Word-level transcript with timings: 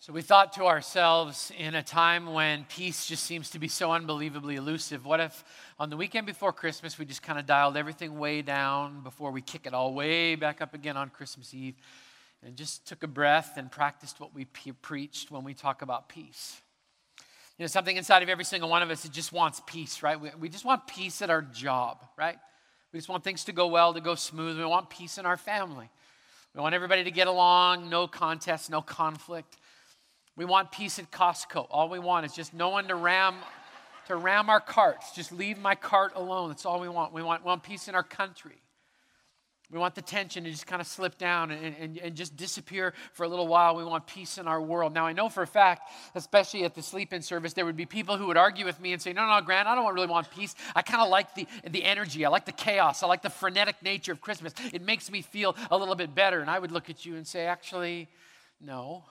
So 0.00 0.12
we 0.12 0.22
thought 0.22 0.52
to 0.52 0.66
ourselves 0.66 1.50
in 1.58 1.74
a 1.74 1.82
time 1.82 2.32
when 2.32 2.64
peace 2.66 3.06
just 3.06 3.24
seems 3.24 3.50
to 3.50 3.58
be 3.58 3.66
so 3.66 3.90
unbelievably 3.90 4.54
elusive, 4.54 5.04
what 5.04 5.18
if 5.18 5.42
on 5.76 5.90
the 5.90 5.96
weekend 5.96 6.24
before 6.24 6.52
Christmas 6.52 7.00
we 7.00 7.04
just 7.04 7.20
kind 7.20 7.36
of 7.36 7.46
dialed 7.46 7.76
everything 7.76 8.16
way 8.16 8.40
down 8.40 9.02
before 9.02 9.32
we 9.32 9.42
kick 9.42 9.66
it 9.66 9.74
all 9.74 9.92
way 9.92 10.36
back 10.36 10.60
up 10.60 10.72
again 10.72 10.96
on 10.96 11.08
Christmas 11.08 11.52
Eve 11.52 11.74
and 12.46 12.54
just 12.54 12.86
took 12.86 13.02
a 13.02 13.08
breath 13.08 13.54
and 13.56 13.72
practiced 13.72 14.20
what 14.20 14.32
we 14.32 14.44
pe- 14.44 14.70
preached 14.70 15.32
when 15.32 15.42
we 15.42 15.52
talk 15.52 15.82
about 15.82 16.08
peace? 16.08 16.62
You 17.58 17.64
know, 17.64 17.66
something 17.66 17.96
inside 17.96 18.22
of 18.22 18.28
every 18.28 18.44
single 18.44 18.70
one 18.70 18.82
of 18.82 18.90
us 18.90 19.02
that 19.02 19.10
just 19.10 19.32
wants 19.32 19.60
peace, 19.66 20.00
right? 20.00 20.18
We, 20.18 20.30
we 20.38 20.48
just 20.48 20.64
want 20.64 20.86
peace 20.86 21.22
at 21.22 21.28
our 21.28 21.42
job, 21.42 22.04
right? 22.16 22.38
We 22.92 23.00
just 23.00 23.08
want 23.08 23.24
things 23.24 23.42
to 23.46 23.52
go 23.52 23.66
well, 23.66 23.92
to 23.94 24.00
go 24.00 24.14
smooth. 24.14 24.58
We 24.58 24.64
want 24.64 24.90
peace 24.90 25.18
in 25.18 25.26
our 25.26 25.36
family. 25.36 25.90
We 26.54 26.60
want 26.60 26.76
everybody 26.76 27.02
to 27.02 27.10
get 27.10 27.26
along, 27.26 27.90
no 27.90 28.06
contest, 28.06 28.70
no 28.70 28.80
conflict. 28.80 29.56
We 30.38 30.44
want 30.44 30.70
peace 30.70 31.00
at 31.00 31.10
Costco. 31.10 31.66
All 31.68 31.88
we 31.88 31.98
want 31.98 32.24
is 32.24 32.32
just 32.32 32.54
no 32.54 32.68
one 32.68 32.86
to 32.86 32.94
ram 32.94 33.34
to 34.06 34.14
ram 34.14 34.48
our 34.48 34.60
carts. 34.60 35.10
Just 35.10 35.32
leave 35.32 35.58
my 35.58 35.74
cart 35.74 36.12
alone. 36.14 36.48
That's 36.48 36.64
all 36.64 36.78
we 36.80 36.88
want. 36.88 37.12
We 37.12 37.24
want, 37.24 37.42
we 37.42 37.48
want 37.48 37.64
peace 37.64 37.88
in 37.88 37.96
our 37.96 38.04
country. 38.04 38.62
We 39.70 39.80
want 39.80 39.96
the 39.96 40.00
tension 40.00 40.44
to 40.44 40.50
just 40.50 40.66
kind 40.66 40.80
of 40.80 40.86
slip 40.86 41.18
down 41.18 41.50
and, 41.50 41.74
and, 41.78 41.98
and 41.98 42.14
just 42.14 42.36
disappear 42.36 42.94
for 43.12 43.24
a 43.24 43.28
little 43.28 43.48
while. 43.48 43.74
We 43.74 43.84
want 43.84 44.06
peace 44.06 44.38
in 44.38 44.46
our 44.46 44.62
world. 44.62 44.94
Now, 44.94 45.06
I 45.06 45.12
know 45.12 45.28
for 45.28 45.42
a 45.42 45.46
fact, 45.46 45.90
especially 46.14 46.64
at 46.64 46.74
the 46.76 46.82
sleep 46.82 47.12
in 47.12 47.20
service, 47.20 47.52
there 47.52 47.66
would 47.66 47.76
be 47.76 47.84
people 47.84 48.16
who 48.16 48.28
would 48.28 48.38
argue 48.38 48.64
with 48.64 48.80
me 48.80 48.92
and 48.92 49.02
say, 49.02 49.12
No, 49.12 49.28
no, 49.28 49.40
Grant, 49.42 49.66
I 49.66 49.74
don't 49.74 49.92
really 49.92 50.06
want 50.06 50.30
peace. 50.30 50.54
I 50.74 50.82
kind 50.82 51.02
of 51.02 51.10
like 51.10 51.34
the, 51.34 51.48
the 51.68 51.84
energy. 51.84 52.24
I 52.24 52.28
like 52.28 52.46
the 52.46 52.52
chaos. 52.52 53.02
I 53.02 53.08
like 53.08 53.22
the 53.22 53.28
frenetic 53.28 53.82
nature 53.82 54.12
of 54.12 54.20
Christmas. 54.20 54.54
It 54.72 54.82
makes 54.82 55.10
me 55.10 55.20
feel 55.20 55.56
a 55.68 55.76
little 55.76 55.96
bit 55.96 56.14
better. 56.14 56.40
And 56.40 56.48
I 56.48 56.60
would 56.60 56.70
look 56.70 56.88
at 56.88 57.04
you 57.04 57.16
and 57.16 57.26
say, 57.26 57.44
Actually, 57.44 58.08
no. 58.60 59.02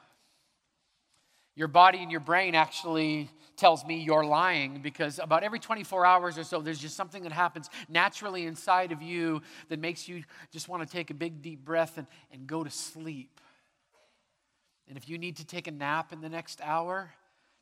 Your 1.57 1.67
body 1.67 2.03
and 2.03 2.11
your 2.11 2.19
brain 2.19 2.53
actually 2.53 3.31
tells 3.55 3.83
me 3.83 3.97
you're 3.97 4.23
lying 4.23 4.79
because 4.83 5.17
about 5.17 5.43
every 5.43 5.57
24 5.57 6.05
hours 6.05 6.37
or 6.37 6.43
so, 6.43 6.61
there's 6.61 6.77
just 6.77 6.95
something 6.95 7.23
that 7.23 7.31
happens 7.31 7.67
naturally 7.89 8.45
inside 8.45 8.91
of 8.91 9.01
you 9.01 9.41
that 9.69 9.79
makes 9.79 10.07
you 10.07 10.23
just 10.51 10.69
want 10.69 10.83
to 10.83 10.87
take 10.87 11.09
a 11.09 11.15
big, 11.15 11.41
deep 11.41 11.65
breath 11.65 11.97
and, 11.97 12.05
and 12.31 12.45
go 12.45 12.63
to 12.63 12.69
sleep. 12.69 13.41
And 14.87 14.99
if 14.99 15.09
you 15.09 15.17
need 15.17 15.37
to 15.37 15.45
take 15.47 15.65
a 15.65 15.71
nap 15.71 16.13
in 16.13 16.21
the 16.21 16.29
next 16.29 16.61
hour, 16.63 17.09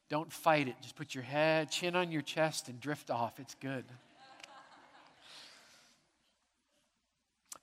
don't 0.10 0.32
fight 0.32 0.68
it. 0.68 0.76
Just 0.82 0.98
put 0.98 1.16
your 1.16 1.24
head, 1.24 1.72
chin 1.72 1.96
on 1.96 2.12
your 2.12 2.22
chest, 2.22 2.68
and 2.68 2.82
drift 2.82 3.10
off. 3.10 3.40
It's 3.40 3.56
good. 3.56 3.86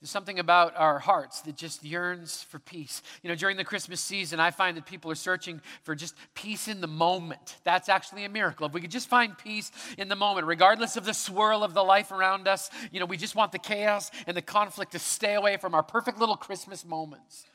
There's 0.03 0.11
something 0.11 0.41
about 0.41 0.77
our 0.77 0.99
hearts 0.99 1.43
that 1.43 1.55
just 1.55 1.85
yearns 1.85 2.43
for 2.43 2.59
peace. 2.59 3.03
You 3.23 3.29
know, 3.29 3.37
during 3.37 3.57
the 3.57 3.63
Christmas 3.63 4.01
season, 4.01 4.41
I 4.41 4.51
find 4.51 4.77
that 4.77 4.85
people 4.85 5.13
are 5.13 5.15
searching 5.15 5.61
for 5.85 5.95
just 5.95 6.17
peace 6.35 6.67
in 6.67 6.81
the 6.81 6.89
moment. 6.89 7.59
That's 7.63 7.89
actually 7.89 8.25
a 8.25 8.29
miracle. 8.29 8.67
If 8.67 8.73
we 8.73 8.81
could 8.81 8.91
just 8.91 9.09
find 9.09 9.39
peace 9.39 9.71
in 9.97 10.09
the 10.09 10.17
moment, 10.17 10.49
regardless 10.49 10.97
of 10.97 11.05
the 11.05 11.15
swirl 11.15 11.63
of 11.63 11.73
the 11.73 11.85
life 11.85 12.11
around 12.11 12.49
us, 12.49 12.69
you 12.91 12.99
know, 12.99 13.07
we 13.07 13.17
just 13.17 13.37
want 13.37 13.53
the 13.53 13.61
chaos 13.61 14.11
and 14.27 14.37
the 14.37 14.43
conflict 14.43 14.91
to 14.91 14.99
stay 14.99 15.35
away 15.35 15.57
from 15.57 15.73
our 15.73 15.85
perfect 15.85 16.19
little 16.19 16.37
Christmas 16.37 16.85
moments. 16.85 17.47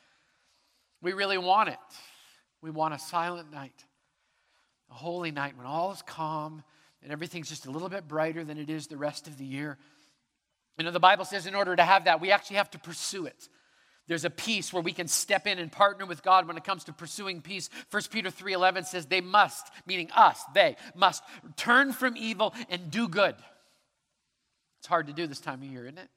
We 1.02 1.12
really 1.12 1.38
want 1.38 1.68
it. 1.68 1.80
We 2.62 2.72
want 2.72 2.94
a 2.94 3.00
silent 3.00 3.52
night, 3.52 3.84
a 4.90 4.94
holy 4.94 5.32
night 5.32 5.58
when 5.58 5.68
all 5.68 5.92
is 5.92 6.02
calm 6.02 6.64
and 7.04 7.12
everything's 7.12 7.50
just 7.50 7.66
a 7.66 7.72
little 7.72 7.90
bit 7.90 8.08
brighter 8.08 8.46
than 8.46 8.58
it 8.58 8.70
is 8.70 8.88
the 8.88 8.96
rest 8.96 9.28
of 9.28 9.38
the 9.38 9.46
year. 9.46 9.78
You 10.78 10.86
know, 10.86 10.92
the 10.92 11.00
Bible 11.00 11.26
says 11.26 11.46
in 11.48 11.56
order 11.56 11.76
to 11.76 11.84
have 11.84 12.06
that, 12.06 12.22
we 12.22 12.32
actually 12.32 12.58
have 12.58 12.72
to 12.72 12.80
pursue 12.80 13.26
it. 13.26 13.50
There's 14.08 14.26
a 14.26 14.30
peace 14.30 14.72
where 14.72 14.84
we 14.84 14.94
can 14.94 15.08
step 15.08 15.48
in 15.48 15.60
and 15.60 15.72
partner 15.72 16.06
with 16.06 16.24
God 16.24 16.48
when 16.48 16.56
it 16.56 16.64
comes 16.64 16.86
to 16.86 16.94
pursuing 16.94 17.42
peace. 17.42 17.70
1 17.92 18.04
Peter 18.10 18.30
3:11 18.30 18.86
says 18.86 19.06
they 19.06 19.22
must, 19.22 19.70
meaning 19.86 20.10
us, 20.12 20.42
they 20.54 20.78
must 20.96 21.24
turn 21.58 21.92
from 21.92 22.16
evil 22.16 22.54
and 22.70 22.90
do 22.90 23.10
good. 23.10 23.36
It's 24.80 24.88
hard 24.88 25.08
to 25.08 25.14
do 25.14 25.28
this 25.28 25.42
time 25.42 25.62
of 25.62 25.68
year, 25.68 25.84
isn't 25.84 25.98
it? 25.98 26.10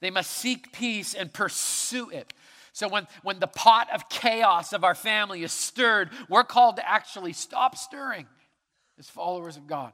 They 0.00 0.10
must 0.10 0.30
seek 0.30 0.72
peace 0.72 1.14
and 1.14 1.32
pursue 1.32 2.10
it. 2.10 2.32
So 2.72 2.88
when, 2.88 3.06
when 3.22 3.38
the 3.38 3.46
pot 3.46 3.88
of 3.92 4.08
chaos 4.08 4.72
of 4.72 4.84
our 4.84 4.94
family 4.94 5.42
is 5.42 5.52
stirred, 5.52 6.10
we're 6.28 6.44
called 6.44 6.76
to 6.76 6.88
actually 6.88 7.32
stop 7.32 7.76
stirring 7.76 8.26
as 8.98 9.10
followers 9.10 9.56
of 9.56 9.66
God. 9.66 9.92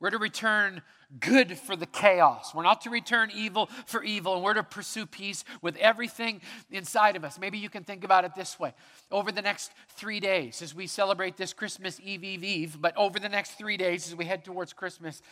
We're 0.00 0.10
to 0.10 0.18
return 0.18 0.82
good 1.18 1.58
for 1.58 1.74
the 1.74 1.86
chaos. 1.86 2.54
We're 2.54 2.62
not 2.62 2.82
to 2.82 2.90
return 2.90 3.30
evil 3.34 3.68
for 3.86 4.02
evil, 4.04 4.34
and 4.34 4.44
we're 4.44 4.54
to 4.54 4.62
pursue 4.62 5.06
peace 5.06 5.44
with 5.60 5.76
everything 5.76 6.40
inside 6.70 7.16
of 7.16 7.24
us. 7.24 7.38
Maybe 7.38 7.58
you 7.58 7.68
can 7.68 7.82
think 7.82 8.04
about 8.04 8.24
it 8.24 8.34
this 8.36 8.60
way. 8.60 8.74
Over 9.10 9.32
the 9.32 9.42
next 9.42 9.72
three 9.96 10.20
days, 10.20 10.62
as 10.62 10.74
we 10.74 10.86
celebrate 10.86 11.36
this 11.36 11.52
Christmas 11.52 12.00
Eve, 12.02 12.22
Eve, 12.22 12.44
Eve, 12.44 12.76
but 12.80 12.96
over 12.96 13.18
the 13.18 13.28
next 13.28 13.52
three 13.52 13.76
days, 13.76 14.06
as 14.06 14.14
we 14.14 14.24
head 14.24 14.44
towards 14.44 14.72
Christmas, 14.72 15.22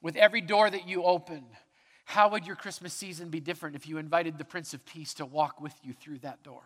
with 0.00 0.16
every 0.16 0.40
door 0.40 0.70
that 0.70 0.88
you 0.88 1.02
open, 1.02 1.44
how 2.04 2.30
would 2.30 2.46
your 2.46 2.56
Christmas 2.56 2.94
season 2.94 3.28
be 3.28 3.40
different 3.40 3.76
if 3.76 3.86
you 3.86 3.98
invited 3.98 4.38
the 4.38 4.44
Prince 4.44 4.72
of 4.72 4.86
Peace 4.86 5.12
to 5.14 5.26
walk 5.26 5.60
with 5.60 5.74
you 5.82 5.92
through 5.92 6.20
that 6.20 6.42
door? 6.42 6.62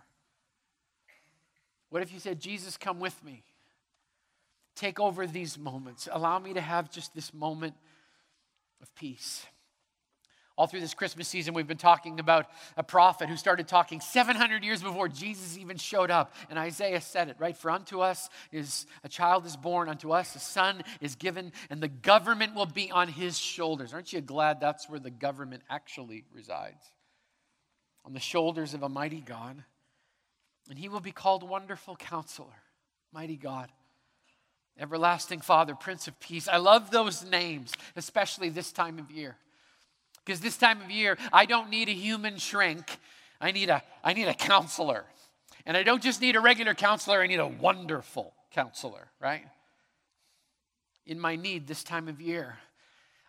What 1.90 2.02
if 2.02 2.12
you 2.12 2.20
said, 2.20 2.40
Jesus, 2.40 2.76
come 2.76 3.00
with 3.00 3.22
me? 3.24 3.42
Take 4.74 5.00
over 5.00 5.26
these 5.26 5.58
moments. 5.58 6.08
Allow 6.10 6.38
me 6.38 6.54
to 6.54 6.60
have 6.60 6.90
just 6.90 7.14
this 7.14 7.34
moment 7.34 7.74
of 8.82 8.94
peace. 8.94 9.46
All 10.58 10.66
through 10.66 10.80
this 10.80 10.92
Christmas 10.92 11.28
season, 11.28 11.54
we've 11.54 11.66
been 11.66 11.78
talking 11.78 12.20
about 12.20 12.46
a 12.76 12.82
prophet 12.82 13.30
who 13.30 13.36
started 13.36 13.66
talking 13.66 14.00
700 14.00 14.62
years 14.62 14.82
before 14.82 15.08
Jesus 15.08 15.56
even 15.56 15.78
showed 15.78 16.10
up. 16.10 16.34
And 16.50 16.58
Isaiah 16.58 17.00
said 17.00 17.30
it, 17.30 17.36
right? 17.38 17.56
For 17.56 17.70
unto 17.70 18.00
us 18.00 18.28
is 18.50 18.86
a 19.02 19.08
child 19.08 19.46
is 19.46 19.56
born, 19.56 19.88
unto 19.88 20.12
us 20.12 20.36
a 20.36 20.38
son 20.38 20.82
is 21.00 21.16
given, 21.16 21.52
and 21.70 21.82
the 21.82 21.88
government 21.88 22.54
will 22.54 22.66
be 22.66 22.90
on 22.90 23.08
his 23.08 23.38
shoulders. 23.38 23.94
Aren't 23.94 24.12
you 24.12 24.20
glad 24.20 24.60
that's 24.60 24.90
where 24.90 25.00
the 25.00 25.10
government 25.10 25.62
actually 25.70 26.24
resides? 26.34 26.84
On 28.04 28.12
the 28.12 28.20
shoulders 28.20 28.74
of 28.74 28.82
a 28.82 28.90
mighty 28.90 29.20
God. 29.20 29.64
And 30.68 30.78
he 30.78 30.90
will 30.90 31.00
be 31.00 31.12
called 31.12 31.42
Wonderful 31.42 31.96
Counselor, 31.96 32.62
Mighty 33.12 33.36
God 33.36 33.70
Everlasting 34.78 35.40
Father, 35.40 35.74
Prince 35.74 36.08
of 36.08 36.18
Peace. 36.18 36.48
I 36.48 36.56
love 36.56 36.90
those 36.90 37.24
names, 37.24 37.72
especially 37.94 38.48
this 38.48 38.72
time 38.72 38.98
of 38.98 39.10
year. 39.10 39.36
Because 40.24 40.40
this 40.40 40.56
time 40.56 40.80
of 40.80 40.90
year, 40.90 41.18
I 41.32 41.46
don't 41.46 41.70
need 41.70 41.88
a 41.88 41.92
human 41.92 42.38
shrink. 42.38 42.98
I 43.40 43.52
need 43.52 43.70
a, 43.70 43.82
I 44.02 44.12
need 44.12 44.28
a 44.28 44.34
counselor. 44.34 45.04
And 45.66 45.76
I 45.76 45.82
don't 45.82 46.02
just 46.02 46.20
need 46.20 46.36
a 46.36 46.40
regular 46.40 46.74
counselor, 46.74 47.20
I 47.20 47.26
need 47.26 47.40
a 47.40 47.46
wonderful 47.46 48.34
counselor, 48.52 49.08
right? 49.20 49.44
In 51.06 51.18
my 51.18 51.36
need 51.36 51.66
this 51.66 51.82
time 51.82 52.08
of 52.08 52.20
year, 52.20 52.56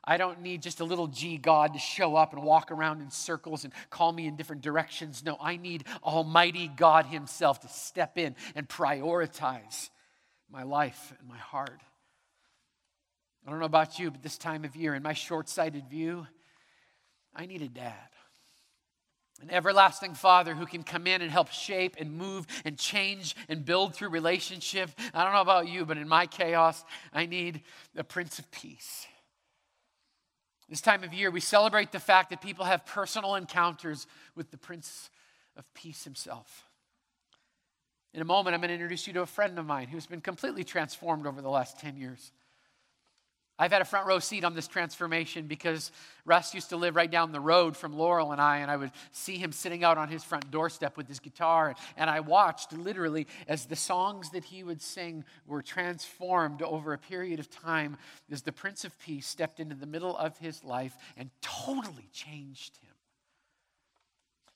I 0.03 0.17
don't 0.17 0.41
need 0.41 0.61
just 0.61 0.81
a 0.81 0.83
little 0.83 1.07
G 1.07 1.37
God 1.37 1.73
to 1.73 1.79
show 1.79 2.15
up 2.15 2.33
and 2.33 2.43
walk 2.43 2.71
around 2.71 3.01
in 3.01 3.09
circles 3.09 3.63
and 3.63 3.73
call 3.89 4.11
me 4.11 4.27
in 4.27 4.35
different 4.35 4.61
directions. 4.61 5.23
No, 5.23 5.37
I 5.39 5.55
need 5.57 5.85
Almighty 6.03 6.67
God 6.67 7.05
Himself 7.05 7.61
to 7.61 7.69
step 7.69 8.17
in 8.17 8.35
and 8.53 8.67
prioritize 8.67 9.89
my 10.53 10.63
life 10.63 11.11
and 11.19 11.27
my 11.27 11.37
heart. 11.37 11.81
I 13.45 13.49
don't 13.49 13.59
know 13.59 13.65
about 13.65 13.97
you, 13.97 14.11
but 14.11 14.21
this 14.21 14.37
time 14.37 14.63
of 14.63 14.75
year, 14.75 14.93
in 14.93 15.01
my 15.01 15.13
short 15.13 15.49
sighted 15.49 15.89
view, 15.89 16.27
I 17.35 17.47
need 17.47 17.63
a 17.63 17.67
dad. 17.67 17.95
An 19.41 19.49
everlasting 19.49 20.13
father 20.13 20.53
who 20.53 20.67
can 20.67 20.83
come 20.83 21.07
in 21.07 21.21
and 21.23 21.31
help 21.31 21.49
shape 21.49 21.95
and 21.99 22.15
move 22.15 22.45
and 22.63 22.77
change 22.77 23.35
and 23.49 23.65
build 23.65 23.95
through 23.95 24.09
relationship. 24.09 24.91
I 25.13 25.23
don't 25.23 25.33
know 25.33 25.41
about 25.41 25.67
you, 25.67 25.85
but 25.85 25.97
in 25.97 26.07
my 26.07 26.27
chaos, 26.27 26.85
I 27.11 27.25
need 27.25 27.63
a 27.97 28.03
prince 28.03 28.37
of 28.37 28.49
peace. 28.51 29.07
This 30.69 30.81
time 30.81 31.03
of 31.03 31.13
year, 31.13 31.31
we 31.31 31.41
celebrate 31.41 31.91
the 31.91 31.99
fact 31.99 32.29
that 32.29 32.41
people 32.41 32.63
have 32.65 32.85
personal 32.85 33.35
encounters 33.35 34.07
with 34.35 34.51
the 34.51 34.57
Prince 34.57 35.09
of 35.57 35.65
Peace 35.73 36.03
himself. 36.03 36.63
In 38.13 38.21
a 38.21 38.25
moment, 38.25 38.53
I'm 38.53 38.61
going 38.61 38.69
to 38.69 38.75
introduce 38.75 39.07
you 39.07 39.13
to 39.13 39.21
a 39.21 39.25
friend 39.25 39.57
of 39.57 39.65
mine 39.65 39.87
who's 39.87 40.05
been 40.05 40.21
completely 40.21 40.63
transformed 40.63 41.25
over 41.25 41.41
the 41.41 41.49
last 41.49 41.79
10 41.79 41.97
years. 41.97 42.31
I've 43.57 43.71
had 43.71 43.81
a 43.81 43.85
front 43.85 44.07
row 44.07 44.17
seat 44.17 44.43
on 44.43 44.55
this 44.55 44.67
transformation 44.67 45.45
because 45.45 45.91
Russ 46.25 46.55
used 46.55 46.69
to 46.69 46.77
live 46.77 46.95
right 46.95 47.09
down 47.09 47.31
the 47.31 47.39
road 47.39 47.77
from 47.77 47.95
Laurel 47.95 48.31
and 48.31 48.41
I, 48.41 48.57
and 48.57 48.69
I 48.69 48.77
would 48.77 48.91
see 49.11 49.37
him 49.37 49.51
sitting 49.51 49.83
out 49.83 49.97
on 49.97 50.09
his 50.09 50.23
front 50.23 50.49
doorstep 50.49 50.97
with 50.97 51.07
his 51.07 51.19
guitar. 51.19 51.75
And 51.95 52.09
I 52.09 52.19
watched 52.19 52.73
literally 52.73 53.27
as 53.47 53.65
the 53.65 53.75
songs 53.75 54.31
that 54.31 54.43
he 54.43 54.63
would 54.63 54.81
sing 54.81 55.23
were 55.45 55.61
transformed 55.61 56.63
over 56.63 56.93
a 56.93 56.97
period 56.97 57.39
of 57.39 57.49
time 57.49 57.97
as 58.31 58.41
the 58.41 58.51
Prince 58.51 58.85
of 58.85 58.99
Peace 58.99 59.27
stepped 59.27 59.59
into 59.59 59.75
the 59.75 59.85
middle 59.85 60.17
of 60.17 60.37
his 60.39 60.63
life 60.63 60.97
and 61.15 61.29
totally 61.41 62.09
changed 62.11 62.77
him. 62.77 62.89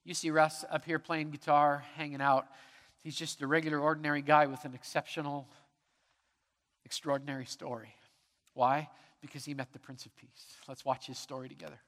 You 0.06 0.16
see 0.16 0.32
Russ 0.32 0.66
up 0.72 0.86
here 0.86 1.00
playing 1.00 1.30
guitar, 1.30 1.84
hanging 1.96 2.22
out. 2.22 2.48
He's 3.08 3.16
just 3.16 3.42
a 3.42 3.48
regular, 3.48 3.80
ordinary 3.80 4.22
guy 4.22 4.48
with 4.48 4.66
an 4.66 4.74
exceptional, 4.74 5.48
extraordinary 6.84 7.46
story. 7.46 7.96
Why? 8.54 8.90
Because 9.22 9.46
he 9.46 9.54
met 9.54 9.72
the 9.72 9.80
Prince 9.80 10.06
of 10.06 10.14
Peace. 10.18 10.58
Let's 10.68 10.84
watch 10.84 11.08
his 11.08 11.18
story 11.18 11.48
together. 11.48 11.80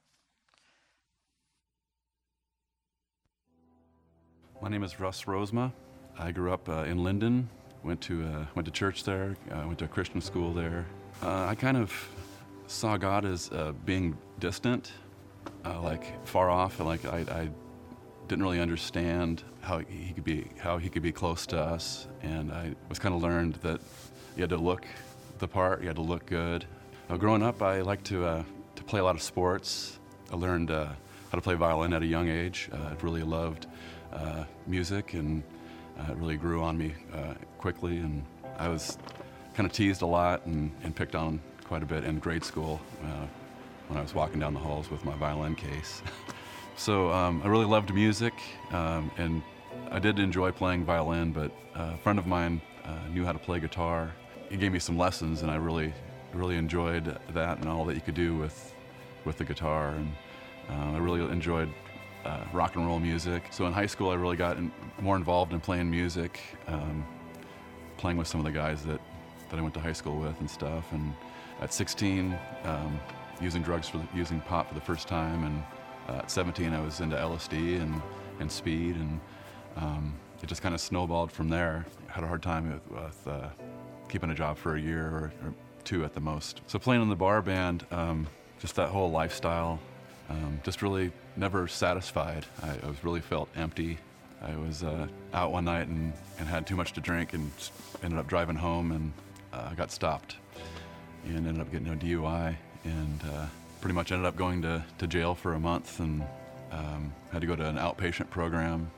My 4.62 4.70
name 4.70 4.82
is 4.82 4.98
Russ 5.02 5.26
Rosema. 5.26 5.74
I 6.18 6.32
grew 6.32 6.54
up 6.54 6.70
uh, 6.70 6.84
in 6.84 7.00
Lynden, 7.00 7.48
went 7.84 8.00
to 8.04 8.24
uh, 8.24 8.46
went 8.56 8.66
to 8.68 8.72
church 8.72 9.04
there. 9.04 9.36
Uh, 9.52 9.64
went 9.66 9.80
to 9.80 9.86
a 9.86 9.90
Christian 9.90 10.22
school 10.22 10.54
there. 10.54 10.86
Uh, 11.22 11.48
I 11.48 11.56
kind 11.56 11.76
of 11.76 11.92
saw 12.68 12.96
God 12.96 13.26
as 13.26 13.52
uh, 13.52 13.74
being 13.84 14.18
distant, 14.40 14.94
uh, 15.66 15.82
like 15.82 16.26
far 16.26 16.50
off. 16.50 16.80
Like 16.80 17.04
I, 17.04 17.18
I, 17.30 17.50
didn't 18.30 18.44
really 18.44 18.62
understand 18.62 19.44
how 19.62 19.80
he 19.80 20.14
could 20.14 20.24
be 20.24 20.48
how 20.60 20.78
he 20.78 20.88
could 20.88 21.02
be 21.02 21.12
close 21.12 21.46
to 21.48 21.60
us, 21.60 22.08
and 22.22 22.52
I 22.52 22.76
was 22.88 23.00
kind 23.00 23.14
of 23.14 23.22
learned 23.22 23.56
that 23.56 23.82
you 24.38 24.44
had 24.44 24.52
to 24.52 24.58
look 24.58 24.86
the 25.40 25.48
part, 25.48 25.82
you 25.82 25.88
had 25.88 25.98
to 25.98 26.02
look 26.02 26.26
good. 26.28 26.66
Uh, 27.10 27.18
growing 27.18 27.44
up, 27.44 27.62
I 27.62 27.82
liked 27.82 28.06
to 28.06 28.26
uh, 28.26 28.44
to 28.76 28.84
play 28.84 29.00
a 29.00 29.04
lot 29.04 29.16
of 29.16 29.22
sports. 29.22 30.00
I 30.32 30.36
learned 30.36 30.70
uh, 30.70 30.86
how 31.32 31.36
to 31.36 31.42
play 31.42 31.56
violin 31.56 31.92
at 31.92 32.04
a 32.04 32.06
young 32.06 32.30
age. 32.30 32.70
I 32.72 32.94
really 33.04 33.24
loved 33.24 33.66
music 34.68 35.14
and 35.14 35.44
uh, 36.00 36.12
it 36.12 36.18
really 36.18 36.38
grew 36.38 36.62
on 36.62 36.78
me 36.78 36.94
uh, 37.14 37.34
quickly, 37.58 37.98
and 37.98 38.24
I 38.58 38.70
was 38.70 38.98
kind 39.54 39.68
of 39.68 39.74
teased 39.74 40.02
a 40.02 40.06
lot 40.06 40.46
and, 40.46 40.72
and, 40.84 40.96
picked 40.96 41.16
on 41.16 41.42
quite 41.66 41.84
a 41.84 41.86
bit 41.86 42.06
in 42.06 42.20
grade 42.20 42.44
school 42.44 42.80
uh, 43.04 43.26
when 43.88 43.98
I 43.98 44.02
was 44.02 44.14
walking 44.14 44.40
down 44.40 44.54
the 44.54 44.60
halls 44.60 44.90
with 44.90 45.04
my 45.04 45.16
violin 45.16 45.56
case. 45.56 46.02
so 46.80 47.12
um, 47.12 47.42
I 47.44 47.48
really 47.50 47.66
loved 47.66 47.94
music, 47.94 48.34
um, 48.72 49.12
and 49.18 49.44
I 49.92 50.00
did 50.00 50.18
enjoy 50.18 50.52
playing 50.54 50.86
violin, 50.86 51.34
but 51.34 51.52
a 51.76 51.98
friend 51.98 52.18
of 52.18 52.26
mine 52.26 52.62
uh, 52.86 52.96
knew 53.12 53.26
how 53.26 53.34
to 53.34 53.38
play 53.38 53.60
guitar. 53.60 54.14
He 54.50 54.56
gave 54.56 54.72
me 54.72 54.80
some 54.80 54.98
lessons, 54.98 55.42
and 55.42 55.52
I 55.52 55.58
really, 55.58 55.94
really 56.34 56.56
enjoyed 56.56 57.20
that 57.34 57.58
and 57.58 57.68
all 57.68 57.84
that 57.84 57.96
you 57.96 58.02
could 58.02 58.16
do 58.16 58.38
with, 58.38 58.74
with 59.26 59.38
the 59.38 59.44
guitar. 59.44 59.90
And 59.90 60.10
uh, 60.70 60.96
I 60.96 60.98
really 61.00 61.22
enjoyed 61.30 61.70
uh, 62.24 62.46
rock 62.54 62.78
and 62.78 62.88
roll 62.88 63.00
music. 63.00 63.44
So 63.52 63.66
in 63.68 63.74
high 63.74 63.86
school, 63.86 64.10
I 64.10 64.16
really 64.16 64.38
got 64.38 64.56
in, 64.56 64.72
more 65.02 65.18
involved 65.18 65.52
in 65.52 65.60
playing 65.60 65.92
music, 65.92 66.40
um, 66.68 67.06
playing 67.98 68.16
with 68.16 68.28
some 68.28 68.40
of 68.40 68.46
the 68.46 68.54
guys 68.54 68.86
that, 68.86 69.02
that 69.50 69.60
I 69.60 69.62
went 69.62 69.74
to 69.74 69.82
high 69.82 69.92
school 69.92 70.18
with 70.18 70.40
and 70.40 70.50
stuff. 70.50 70.94
And 70.94 71.14
at 71.60 71.74
16, 71.74 72.38
um, 72.64 73.00
using 73.42 73.62
drugs 73.62 73.90
for 73.90 73.98
the, 73.98 74.08
using 74.16 74.40
pot 74.40 74.70
for 74.70 74.76
the 74.76 74.82
first 74.82 75.10
time, 75.10 75.44
and 75.44 75.62
uh, 76.10 76.20
at 76.20 76.32
17, 76.32 76.74
I 76.74 76.82
was 76.82 77.02
into 77.02 77.16
LSD 77.16 77.82
and, 77.82 78.02
and 78.40 78.52
speed, 78.52 78.96
and 78.96 79.20
um, 79.78 80.14
it 80.42 80.48
just 80.48 80.62
kind 80.62 80.74
of 80.74 80.82
snowballed 80.82 81.32
from 81.32 81.50
there. 81.50 81.86
I 82.10 82.12
had 82.12 82.24
a 82.24 82.28
hard 82.28 82.42
time 82.42 82.72
with, 82.72 82.92
with 82.92 83.28
uh, 83.28 83.50
keeping 84.08 84.32
a 84.32 84.36
job 84.36 84.58
for 84.58 84.76
a 84.76 84.82
year 84.82 85.06
or, 85.06 85.32
or, 85.44 85.54
two 85.86 86.04
at 86.04 86.14
the 86.14 86.20
most. 86.20 86.62
So 86.68 86.78
playing 86.78 87.02
in 87.02 87.10
the 87.10 87.16
bar 87.16 87.42
band, 87.42 87.86
um, 87.90 88.28
just 88.60 88.76
that 88.76 88.90
whole 88.90 89.10
lifestyle 89.10 89.80
um, 90.30 90.60
just 90.64 90.82
really 90.82 91.12
never 91.38 91.68
satisfied. 91.68 92.46
I, 92.62 92.76
I, 92.84 92.88
was 92.88 93.02
really 93.04 93.22
felt 93.22 93.50
empty. 93.56 93.98
I 94.42 94.56
was 94.58 94.84
uh, 94.84 95.08
out 95.34 95.52
one 95.52 95.66
night 95.66 95.88
and, 95.88 96.14
and 96.38 96.48
had 96.48 96.68
too 96.68 96.76
much 96.76 96.92
to 96.94 97.02
drink 97.02 97.34
and 97.34 97.50
ended 98.04 98.20
up 98.20 98.28
driving 98.28 98.58
home 98.58 98.92
and 98.92 99.14
uh, 99.54 99.74
got 99.74 99.90
stopped 99.90 100.36
and 101.26 101.48
ended 101.48 101.60
up 101.60 101.72
getting 101.72 101.88
a 101.88 101.96
DUI 101.96 102.56
and 102.84 103.22
uh, 103.34 103.46
pretty 103.82 103.96
much 103.96 104.12
ended 104.12 104.26
up 104.26 104.36
going 104.36 104.62
to, 104.62 104.84
to 104.98 105.08
jail 105.08 105.36
for 105.36 105.54
a 105.54 105.60
month 105.60 106.00
and 106.00 106.24
um, 106.72 107.14
had 107.32 107.42
to 107.42 107.48
go 107.48 107.56
to 107.56 107.66
an 107.66 107.78
outpatient 107.78 108.30
program. 108.30 108.90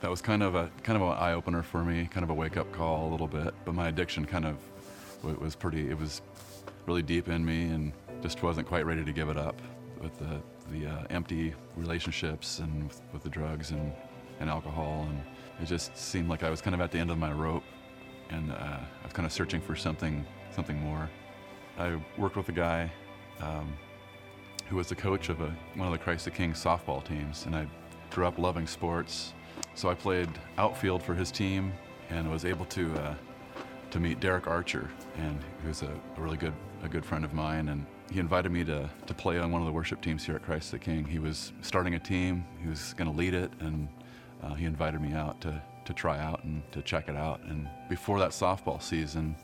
That 0.00 0.10
was 0.10 0.22
kind 0.22 0.42
of 0.42 0.54
a 0.54 0.70
kind 0.82 0.96
of 0.96 1.02
an 1.02 1.14
eye 1.18 1.32
opener 1.32 1.62
for 1.62 1.84
me, 1.84 2.08
kind 2.10 2.24
of 2.24 2.30
a 2.30 2.34
wake 2.34 2.56
up 2.56 2.72
call 2.72 3.08
a 3.08 3.10
little 3.10 3.26
bit. 3.26 3.52
But 3.64 3.74
my 3.74 3.88
addiction 3.88 4.24
kind 4.24 4.46
of 4.46 4.56
it 5.28 5.38
was 5.38 5.54
pretty. 5.54 5.90
It 5.90 5.98
was 5.98 6.22
really 6.86 7.02
deep 7.02 7.28
in 7.28 7.44
me 7.44 7.64
and 7.64 7.92
just 8.22 8.42
wasn't 8.42 8.66
quite 8.66 8.86
ready 8.86 9.04
to 9.04 9.12
give 9.12 9.28
it 9.28 9.36
up 9.36 9.60
with 10.00 10.18
the 10.18 10.40
the 10.70 10.86
uh, 10.86 11.04
empty 11.10 11.52
relationships 11.76 12.60
and 12.60 12.84
with, 12.84 13.02
with, 13.12 13.22
the 13.24 13.28
drugs 13.28 13.72
and, 13.72 13.92
and 14.38 14.48
alcohol. 14.48 15.06
And 15.08 15.20
it 15.60 15.66
just 15.66 15.96
seemed 15.96 16.28
like 16.28 16.44
I 16.44 16.50
was 16.50 16.60
kind 16.60 16.74
of 16.74 16.80
at 16.80 16.92
the 16.92 16.98
end 16.98 17.10
of 17.10 17.18
my 17.18 17.32
rope 17.32 17.64
and 18.30 18.52
uh, 18.52 18.54
I 18.54 19.02
was 19.02 19.12
kind 19.12 19.26
of 19.26 19.32
searching 19.32 19.60
for 19.60 19.74
something, 19.74 20.24
something 20.52 20.78
more. 20.78 21.10
I 21.76 22.00
worked 22.16 22.36
with 22.36 22.48
a 22.50 22.52
guy 22.52 22.90
um, 23.40 23.72
who 24.70 24.76
was 24.76 24.88
the 24.88 24.94
coach 24.94 25.28
of 25.28 25.40
a, 25.40 25.54
one 25.74 25.88
of 25.88 25.92
the 25.92 25.98
Christ 25.98 26.24
the 26.24 26.30
King 26.30 26.52
softball 26.52 27.04
teams, 27.04 27.44
and 27.44 27.56
I 27.56 27.66
grew 28.10 28.26
up 28.26 28.38
loving 28.38 28.68
sports. 28.68 29.34
So 29.74 29.90
I 29.90 29.94
played 29.94 30.28
outfield 30.58 31.02
for 31.02 31.12
his 31.12 31.32
team 31.32 31.72
and 32.08 32.30
was 32.30 32.44
able 32.44 32.64
to 32.66 32.94
uh, 32.94 33.14
to 33.90 33.98
meet 33.98 34.20
Derek 34.20 34.46
Archer, 34.46 34.88
and 35.16 35.36
was 35.66 35.82
a, 35.82 35.90
a 36.16 36.20
really 36.20 36.36
good 36.36 36.54
a 36.84 36.88
good 36.88 37.04
friend 37.04 37.24
of 37.24 37.34
mine, 37.34 37.68
and 37.68 37.84
he 38.12 38.20
invited 38.20 38.52
me 38.52 38.64
to, 38.64 38.88
to 39.06 39.14
play 39.14 39.38
on 39.38 39.52
one 39.52 39.60
of 39.60 39.66
the 39.66 39.72
worship 39.72 40.00
teams 40.00 40.24
here 40.24 40.36
at 40.36 40.42
Christ 40.42 40.70
the 40.70 40.78
King. 40.78 41.04
He 41.04 41.18
was 41.18 41.52
starting 41.62 41.94
a 41.94 41.98
team, 41.98 42.44
he 42.62 42.68
was 42.68 42.94
going 42.94 43.10
to 43.10 43.16
lead 43.16 43.34
it, 43.34 43.52
and 43.60 43.88
uh, 44.42 44.54
he 44.54 44.64
invited 44.64 45.00
me 45.00 45.12
out 45.12 45.40
to, 45.42 45.62
to 45.84 45.92
try 45.92 46.18
out 46.18 46.42
and 46.44 46.62
to 46.72 46.82
check 46.82 47.08
it 47.08 47.16
out. 47.16 47.40
And 47.44 47.68
before 47.88 48.18
that 48.18 48.30
softball 48.30 48.82
season, 48.82 49.36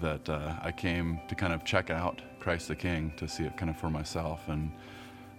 that 0.00 0.28
uh, 0.28 0.54
I 0.62 0.72
came 0.72 1.20
to 1.28 1.34
kind 1.34 1.52
of 1.52 1.64
check 1.64 1.90
out 1.90 2.22
Christ 2.40 2.68
the 2.68 2.76
King 2.76 3.12
to 3.16 3.28
see 3.28 3.44
it 3.44 3.56
kind 3.56 3.70
of 3.70 3.76
for 3.76 3.90
myself. 3.90 4.48
And 4.48 4.72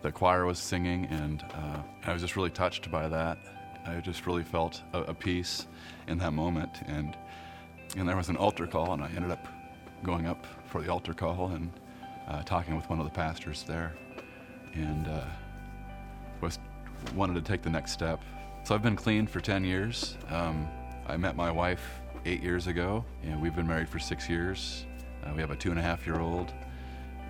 the 0.01 0.11
choir 0.11 0.45
was 0.45 0.59
singing, 0.59 1.05
and 1.07 1.43
uh, 1.53 1.81
I 2.05 2.13
was 2.13 2.21
just 2.21 2.35
really 2.35 2.49
touched 2.49 2.89
by 2.89 3.07
that. 3.09 3.37
I 3.85 3.99
just 3.99 4.25
really 4.25 4.43
felt 4.43 4.81
a, 4.93 5.01
a 5.01 5.13
peace 5.13 5.67
in 6.07 6.17
that 6.19 6.31
moment. 6.31 6.81
And, 6.87 7.17
and 7.97 8.07
there 8.07 8.15
was 8.15 8.29
an 8.29 8.37
altar 8.37 8.67
call, 8.67 8.93
and 8.93 9.03
I 9.03 9.09
ended 9.15 9.31
up 9.31 9.47
going 10.03 10.27
up 10.27 10.45
for 10.65 10.81
the 10.81 10.91
altar 10.91 11.13
call 11.13 11.49
and 11.49 11.71
uh, 12.27 12.41
talking 12.43 12.75
with 12.75 12.89
one 12.89 12.99
of 12.99 13.05
the 13.05 13.11
pastors 13.11 13.63
there, 13.63 13.93
and 14.73 15.07
uh, 15.07 15.25
was 16.39 16.59
wanted 17.15 17.33
to 17.33 17.41
take 17.41 17.61
the 17.61 17.69
next 17.69 17.91
step. 17.91 18.21
So 18.63 18.75
I've 18.75 18.83
been 18.83 18.95
clean 18.95 19.25
for 19.25 19.39
10 19.39 19.63
years. 19.63 20.17
Um, 20.29 20.67
I 21.07 21.17
met 21.17 21.35
my 21.35 21.51
wife 21.51 21.81
eight 22.25 22.43
years 22.43 22.67
ago, 22.67 23.03
and 23.23 23.41
we've 23.41 23.55
been 23.55 23.67
married 23.67 23.89
for 23.89 23.99
six 23.99 24.29
years. 24.29 24.85
Uh, 25.23 25.31
we 25.33 25.41
have 25.41 25.51
a 25.51 25.55
two 25.55 25.71
and 25.71 25.79
a 25.79 25.81
half 25.81 26.05
year 26.05 26.19
old, 26.19 26.53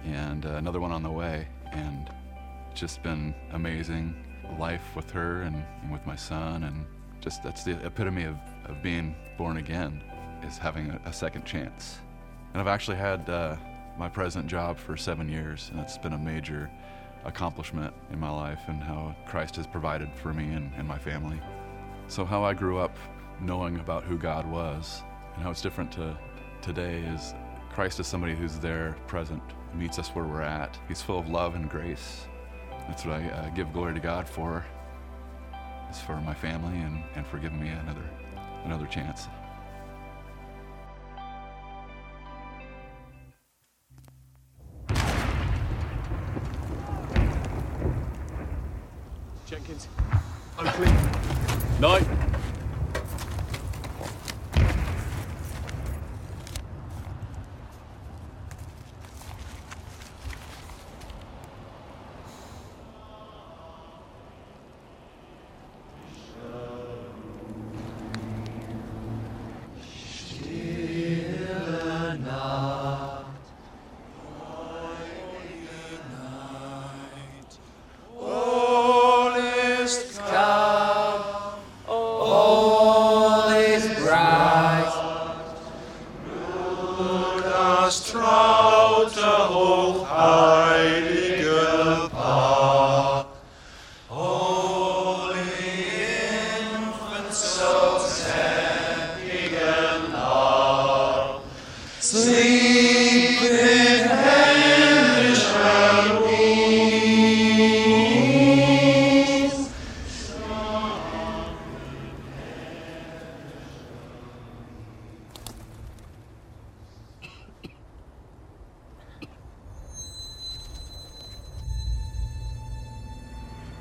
and 0.06 0.46
uh, 0.46 0.50
another 0.56 0.80
one 0.80 0.92
on 0.92 1.04
the 1.04 1.12
way. 1.12 1.48
And 1.72 2.10
just 2.74 3.04
been 3.04 3.34
amazing 3.52 4.16
life 4.60 4.96
with 4.96 5.10
her 5.12 5.44
and, 5.44 5.64
and 5.82 5.92
with 5.92 6.06
my 6.06 6.16
son, 6.16 6.64
and 6.64 6.86
just 7.22 7.44
that's 7.44 7.64
the 7.64 7.84
epitome 7.86 8.24
of, 8.24 8.38
of 8.66 8.82
being 8.82 9.16
born 9.38 9.58
again 9.58 10.04
is 10.44 10.58
having 10.58 10.90
a, 10.90 11.00
a 11.06 11.14
second 11.14 11.46
chance. 11.46 12.00
And 12.54 12.62
I've 12.62 12.68
actually 12.68 12.98
had 12.98 13.30
uh, 13.30 13.56
my 13.98 14.10
present 14.10 14.48
job 14.48 14.78
for 14.78 14.98
seven 14.98 15.30
years, 15.30 15.70
and 15.72 15.80
it's 15.80 15.98
been 15.98 16.14
a 16.14 16.18
major 16.18 16.70
accomplishment 17.24 17.94
in 18.12 18.20
my 18.20 18.30
life 18.30 18.62
and 18.68 18.82
how 18.82 19.16
Christ 19.28 19.56
has 19.58 19.68
provided 19.68 20.10
for 20.16 20.34
me 20.34 20.54
and, 20.54 20.72
and 20.76 20.88
my 20.88 20.98
family. 20.98 21.40
So, 22.08 22.26
how 22.26 22.44
I 22.44 22.54
grew 22.54 22.80
up 22.80 22.98
knowing 23.40 23.80
about 23.80 24.04
who 24.04 24.18
God 24.18 24.50
was 24.50 25.04
and 25.36 25.44
how 25.44 25.52
it's 25.52 25.62
different 25.62 25.92
to 25.94 26.18
today 26.62 27.00
is 27.00 27.34
Christ 27.70 28.00
is 28.00 28.08
somebody 28.08 28.36
who's 28.36 28.60
there, 28.60 28.98
present, 29.08 29.42
meets 29.76 30.00
us 30.00 30.10
where 30.10 30.26
we're 30.26 30.42
at. 30.42 30.78
He's 30.88 31.02
full 31.02 31.20
of 31.20 31.30
love 31.30 31.56
and 31.56 31.70
grace. 31.70 32.26
That's 32.88 33.06
what 33.06 33.16
I 33.16 33.30
uh, 33.30 33.50
give 33.50 33.72
glory 33.74 33.94
to 33.94 34.00
God 34.00 34.28
for, 34.28 34.66
is 35.90 36.00
for 36.00 36.20
my 36.22 36.34
family 36.34 36.80
and, 36.80 37.04
and 37.16 37.26
for 37.28 37.38
giving 37.38 37.60
me 37.60 37.70
another, 37.70 38.04
another 38.66 38.86
chance. 38.86 39.28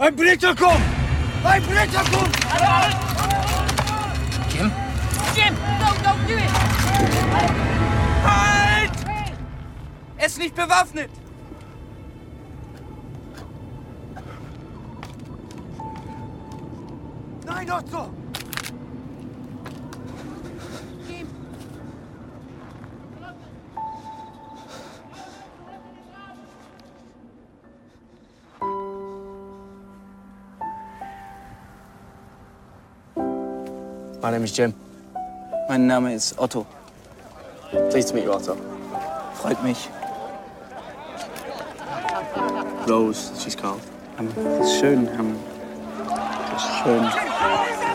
Ein 0.01 0.17
Blitzer 0.17 0.55
kommt! 0.55 0.81
Ein 1.45 1.63
Blitzer 1.63 2.03
kommt! 2.11 2.35
Jim? 4.51 4.73
Jim, 5.35 5.55
no, 5.79 5.89
don't 6.03 6.27
do 6.27 6.39
it! 6.39 6.51
Halt! 8.25 8.93
Er 10.17 10.27
ist 10.27 10.39
nicht 10.39 10.55
bewaffnet! 10.55 11.11
Nein, 17.45 17.71
Otto! 17.71 18.20
My 34.31 34.37
name 34.37 34.45
is 34.45 34.57
Jim. 34.57 34.75
Mein 35.69 35.89
Name 35.89 36.15
ist 36.15 36.39
Otto. 36.39 36.65
Pleased 37.91 38.11
to 38.11 38.15
meet 38.15 38.23
you, 38.27 38.33
Otto. 38.33 38.55
Freut 39.35 39.61
mich. 39.65 39.89
Rose, 42.87 43.33
she's 43.43 43.57
called. 43.57 43.81
Ähm, 44.21 44.29
das 44.37 44.69
ist 44.69 44.79
schön. 44.79 45.09
Ähm, 45.19 45.35
das 46.53 46.63
ist 46.63 46.77
schön. 46.79 47.90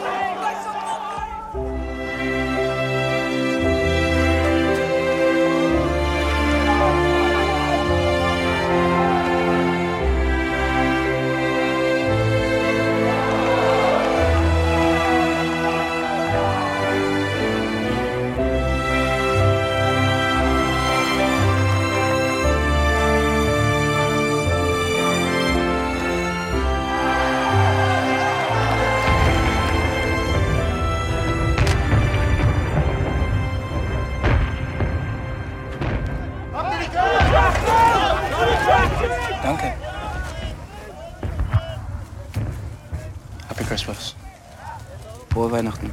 Frohe 45.45 45.51
Weihnachten. 45.51 45.91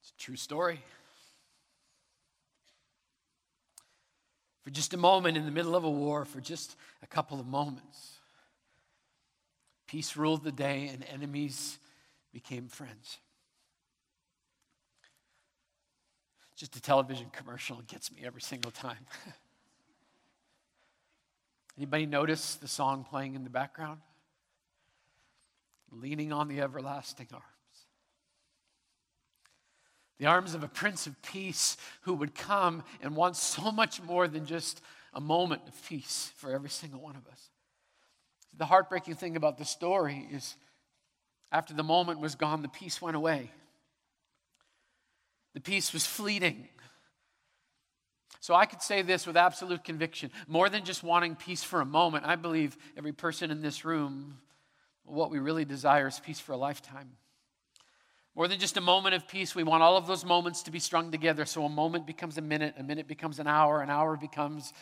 It's 0.00 0.10
a 0.10 0.18
true 0.18 0.36
story. 0.36 0.80
For 4.70 4.76
just 4.76 4.94
a 4.94 4.98
moment 4.98 5.36
in 5.36 5.46
the 5.46 5.50
middle 5.50 5.74
of 5.74 5.82
a 5.82 5.90
war, 5.90 6.24
for 6.24 6.40
just 6.40 6.76
a 7.02 7.06
couple 7.08 7.40
of 7.40 7.46
moments, 7.48 8.20
peace 9.88 10.16
ruled 10.16 10.44
the 10.44 10.52
day 10.52 10.88
and 10.92 11.04
enemies 11.12 11.80
became 12.32 12.68
friends. 12.68 13.18
Just 16.54 16.76
a 16.76 16.80
television 16.80 17.26
commercial 17.32 17.82
gets 17.88 18.12
me 18.12 18.22
every 18.24 18.42
single 18.42 18.70
time. 18.70 19.04
Anybody 21.76 22.06
notice 22.06 22.54
the 22.54 22.68
song 22.68 23.02
playing 23.02 23.34
in 23.34 23.42
the 23.42 23.50
background? 23.50 23.98
Leaning 25.90 26.32
on 26.32 26.46
the 26.46 26.60
everlasting 26.60 27.26
arms 27.32 27.59
the 30.20 30.26
arms 30.26 30.54
of 30.54 30.62
a 30.62 30.68
Prince 30.68 31.06
of 31.06 31.20
Peace 31.22 31.78
who 32.02 32.12
would 32.12 32.34
come 32.34 32.84
and 33.00 33.16
want 33.16 33.36
so 33.36 33.72
much 33.72 34.02
more 34.02 34.28
than 34.28 34.44
just 34.44 34.82
a 35.14 35.20
moment 35.20 35.62
of 35.66 35.86
peace 35.86 36.30
for 36.36 36.52
every 36.52 36.68
single 36.68 37.00
one 37.00 37.16
of 37.16 37.26
us. 37.26 37.48
The 38.58 38.66
heartbreaking 38.66 39.14
thing 39.14 39.34
about 39.34 39.56
the 39.56 39.64
story 39.64 40.28
is 40.30 40.56
after 41.50 41.72
the 41.72 41.82
moment 41.82 42.20
was 42.20 42.34
gone, 42.34 42.60
the 42.60 42.68
peace 42.68 43.00
went 43.00 43.16
away. 43.16 43.50
The 45.54 45.60
peace 45.60 45.94
was 45.94 46.04
fleeting. 46.04 46.68
So 48.40 48.54
I 48.54 48.66
could 48.66 48.82
say 48.82 49.00
this 49.00 49.26
with 49.26 49.38
absolute 49.38 49.84
conviction 49.84 50.30
more 50.46 50.68
than 50.68 50.84
just 50.84 51.02
wanting 51.02 51.34
peace 51.34 51.62
for 51.62 51.80
a 51.80 51.86
moment, 51.86 52.26
I 52.26 52.36
believe 52.36 52.76
every 52.94 53.12
person 53.12 53.50
in 53.50 53.62
this 53.62 53.86
room, 53.86 54.36
what 55.04 55.30
we 55.30 55.38
really 55.38 55.64
desire 55.64 56.08
is 56.08 56.20
peace 56.20 56.40
for 56.40 56.52
a 56.52 56.58
lifetime. 56.58 57.16
More 58.40 58.48
than 58.48 58.58
just 58.58 58.78
a 58.78 58.80
moment 58.80 59.14
of 59.14 59.28
peace, 59.28 59.54
we 59.54 59.64
want 59.64 59.82
all 59.82 59.98
of 59.98 60.06
those 60.06 60.24
moments 60.24 60.62
to 60.62 60.70
be 60.70 60.78
strung 60.78 61.10
together. 61.10 61.44
So 61.44 61.62
a 61.66 61.68
moment 61.68 62.06
becomes 62.06 62.38
a 62.38 62.40
minute, 62.40 62.74
a 62.78 62.82
minute 62.82 63.06
becomes 63.06 63.38
an 63.38 63.46
hour, 63.46 63.82
an 63.82 63.90
hour 63.90 64.16
becomes 64.16 64.72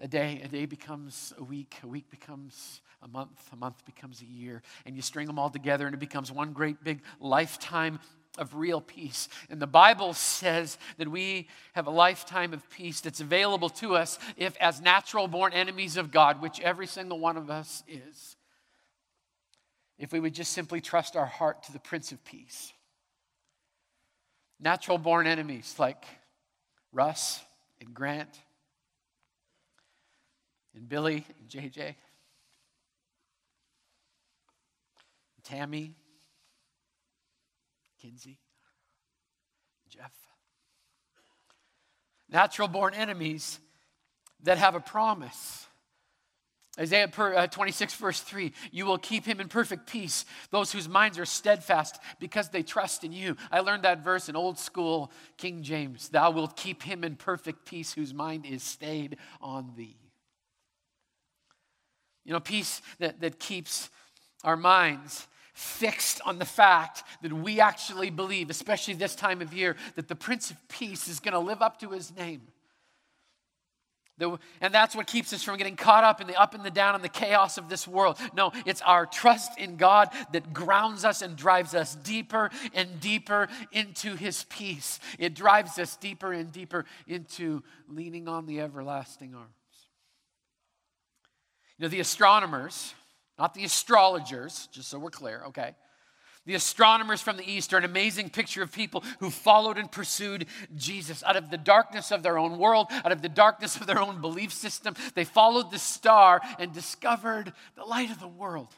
a 0.00 0.08
day, 0.08 0.40
a 0.42 0.48
day 0.48 0.66
becomes 0.66 1.32
a 1.38 1.44
week, 1.44 1.76
a 1.84 1.86
week 1.86 2.10
becomes 2.10 2.80
a 3.00 3.06
month, 3.06 3.50
a 3.52 3.56
month 3.56 3.84
becomes 3.84 4.20
a 4.20 4.24
year. 4.24 4.62
And 4.84 4.96
you 4.96 5.02
string 5.02 5.28
them 5.28 5.38
all 5.38 5.48
together, 5.48 5.86
and 5.86 5.94
it 5.94 6.00
becomes 6.00 6.32
one 6.32 6.52
great 6.52 6.82
big 6.82 7.02
lifetime 7.20 8.00
of 8.36 8.56
real 8.56 8.80
peace. 8.80 9.28
And 9.48 9.62
the 9.62 9.68
Bible 9.68 10.12
says 10.12 10.76
that 10.96 11.06
we 11.06 11.46
have 11.74 11.86
a 11.86 11.90
lifetime 11.90 12.52
of 12.52 12.68
peace 12.68 13.00
that's 13.00 13.20
available 13.20 13.68
to 13.68 13.94
us 13.94 14.18
if, 14.36 14.56
as 14.56 14.80
natural 14.80 15.28
born 15.28 15.52
enemies 15.52 15.96
of 15.96 16.10
God, 16.10 16.42
which 16.42 16.58
every 16.58 16.88
single 16.88 17.20
one 17.20 17.36
of 17.36 17.48
us 17.48 17.84
is, 17.86 18.34
if 20.00 20.12
we 20.12 20.18
would 20.18 20.34
just 20.34 20.52
simply 20.52 20.80
trust 20.80 21.14
our 21.14 21.26
heart 21.26 21.62
to 21.62 21.72
the 21.72 21.78
Prince 21.78 22.10
of 22.10 22.24
Peace. 22.24 22.72
Natural 24.60 24.98
born 24.98 25.26
enemies 25.26 25.76
like 25.78 26.04
Russ 26.92 27.40
and 27.80 27.94
Grant 27.94 28.40
and 30.74 30.88
Billy 30.88 31.24
and 31.38 31.48
JJ, 31.48 31.78
and 31.78 31.96
Tammy, 35.44 35.94
Kinsey, 38.02 38.38
Jeff. 39.88 40.12
Natural 42.28 42.68
born 42.68 42.94
enemies 42.94 43.60
that 44.42 44.58
have 44.58 44.74
a 44.74 44.80
promise. 44.80 45.67
Isaiah 46.78 47.10
uh, 47.18 47.46
26, 47.48 47.94
verse 47.94 48.20
3 48.20 48.52
You 48.70 48.86
will 48.86 48.98
keep 48.98 49.24
him 49.24 49.40
in 49.40 49.48
perfect 49.48 49.90
peace, 49.90 50.24
those 50.50 50.72
whose 50.72 50.88
minds 50.88 51.18
are 51.18 51.24
steadfast 51.24 51.98
because 52.20 52.50
they 52.50 52.62
trust 52.62 53.02
in 53.04 53.12
you. 53.12 53.36
I 53.50 53.60
learned 53.60 53.82
that 53.82 54.04
verse 54.04 54.28
in 54.28 54.36
old 54.36 54.58
school 54.58 55.10
King 55.36 55.62
James 55.62 56.08
Thou 56.08 56.30
wilt 56.30 56.56
keep 56.56 56.82
him 56.82 57.04
in 57.04 57.16
perfect 57.16 57.64
peace 57.64 57.92
whose 57.92 58.14
mind 58.14 58.46
is 58.46 58.62
stayed 58.62 59.16
on 59.40 59.72
thee. 59.76 59.96
You 62.24 62.32
know, 62.32 62.40
peace 62.40 62.82
that, 62.98 63.20
that 63.22 63.38
keeps 63.38 63.88
our 64.44 64.56
minds 64.56 65.26
fixed 65.54 66.20
on 66.24 66.38
the 66.38 66.44
fact 66.44 67.02
that 67.22 67.32
we 67.32 67.58
actually 67.58 68.10
believe, 68.10 68.50
especially 68.50 68.94
this 68.94 69.16
time 69.16 69.42
of 69.42 69.52
year, 69.52 69.74
that 69.96 70.06
the 70.06 70.14
Prince 70.14 70.52
of 70.52 70.68
Peace 70.68 71.08
is 71.08 71.18
going 71.18 71.32
to 71.32 71.40
live 71.40 71.62
up 71.62 71.80
to 71.80 71.90
his 71.90 72.14
name. 72.14 72.42
And 74.20 74.74
that's 74.74 74.96
what 74.96 75.06
keeps 75.06 75.32
us 75.32 75.42
from 75.42 75.56
getting 75.56 75.76
caught 75.76 76.04
up 76.04 76.20
in 76.20 76.26
the 76.26 76.34
up 76.40 76.54
and 76.54 76.64
the 76.64 76.70
down 76.70 76.94
and 76.94 77.04
the 77.04 77.08
chaos 77.08 77.58
of 77.58 77.68
this 77.68 77.86
world. 77.86 78.18
No, 78.34 78.52
it's 78.66 78.82
our 78.82 79.06
trust 79.06 79.58
in 79.58 79.76
God 79.76 80.08
that 80.32 80.52
grounds 80.52 81.04
us 81.04 81.22
and 81.22 81.36
drives 81.36 81.74
us 81.74 81.94
deeper 81.94 82.50
and 82.74 83.00
deeper 83.00 83.48
into 83.72 84.16
His 84.16 84.44
peace. 84.44 84.98
It 85.18 85.34
drives 85.34 85.78
us 85.78 85.96
deeper 85.96 86.32
and 86.32 86.50
deeper 86.50 86.84
into 87.06 87.62
leaning 87.88 88.28
on 88.28 88.46
the 88.46 88.60
everlasting 88.60 89.34
arms. 89.34 89.50
You 91.78 91.84
know, 91.84 91.88
the 91.88 92.00
astronomers, 92.00 92.94
not 93.38 93.54
the 93.54 93.64
astrologers, 93.64 94.68
just 94.72 94.88
so 94.88 94.98
we're 94.98 95.10
clear, 95.10 95.44
okay? 95.48 95.76
The 96.48 96.54
astronomers 96.54 97.20
from 97.20 97.36
the 97.36 97.46
East 97.46 97.74
are 97.74 97.76
an 97.76 97.84
amazing 97.84 98.30
picture 98.30 98.62
of 98.62 98.72
people 98.72 99.04
who 99.20 99.28
followed 99.28 99.76
and 99.76 99.92
pursued 99.92 100.46
Jesus. 100.74 101.22
Out 101.22 101.36
of 101.36 101.50
the 101.50 101.58
darkness 101.58 102.10
of 102.10 102.22
their 102.22 102.38
own 102.38 102.56
world, 102.56 102.86
out 102.90 103.12
of 103.12 103.20
the 103.20 103.28
darkness 103.28 103.76
of 103.76 103.86
their 103.86 104.00
own 104.00 104.22
belief 104.22 104.50
system, 104.50 104.94
they 105.14 105.24
followed 105.24 105.70
the 105.70 105.78
star 105.78 106.40
and 106.58 106.72
discovered 106.72 107.52
the 107.76 107.84
light 107.84 108.10
of 108.10 108.18
the 108.18 108.26
world. 108.26 108.68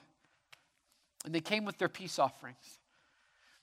And 1.24 1.32
they 1.32 1.40
came 1.40 1.64
with 1.64 1.78
their 1.78 1.88
peace 1.88 2.18
offerings. 2.18 2.80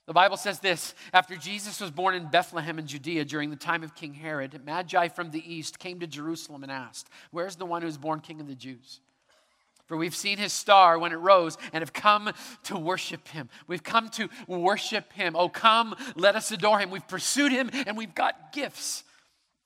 The 0.06 0.14
Bible 0.14 0.38
says 0.38 0.60
this 0.60 0.94
After 1.12 1.36
Jesus 1.36 1.78
was 1.78 1.90
born 1.90 2.14
in 2.14 2.30
Bethlehem 2.30 2.78
in 2.78 2.86
Judea 2.86 3.26
during 3.26 3.50
the 3.50 3.56
time 3.56 3.82
of 3.82 3.94
King 3.94 4.14
Herod, 4.14 4.58
Magi 4.64 5.08
from 5.08 5.32
the 5.32 5.54
east 5.54 5.78
came 5.78 6.00
to 6.00 6.06
Jerusalem 6.06 6.62
and 6.62 6.72
asked, 6.72 7.10
Where's 7.30 7.56
the 7.56 7.66
one 7.66 7.82
who's 7.82 7.98
born 7.98 8.20
king 8.20 8.40
of 8.40 8.48
the 8.48 8.54
Jews? 8.54 9.00
For 9.88 9.96
we've 9.96 10.14
seen 10.14 10.36
his 10.36 10.52
star 10.52 10.98
when 10.98 11.12
it 11.12 11.16
rose 11.16 11.56
and 11.72 11.80
have 11.80 11.94
come 11.94 12.30
to 12.64 12.78
worship 12.78 13.26
him. 13.28 13.48
We've 13.66 13.82
come 13.82 14.10
to 14.10 14.28
worship 14.46 15.12
him. 15.14 15.34
Oh, 15.34 15.48
come, 15.48 15.96
let 16.14 16.36
us 16.36 16.52
adore 16.52 16.78
him. 16.78 16.90
We've 16.90 17.08
pursued 17.08 17.52
him 17.52 17.70
and 17.72 17.96
we've 17.96 18.14
got 18.14 18.52
gifts. 18.52 19.02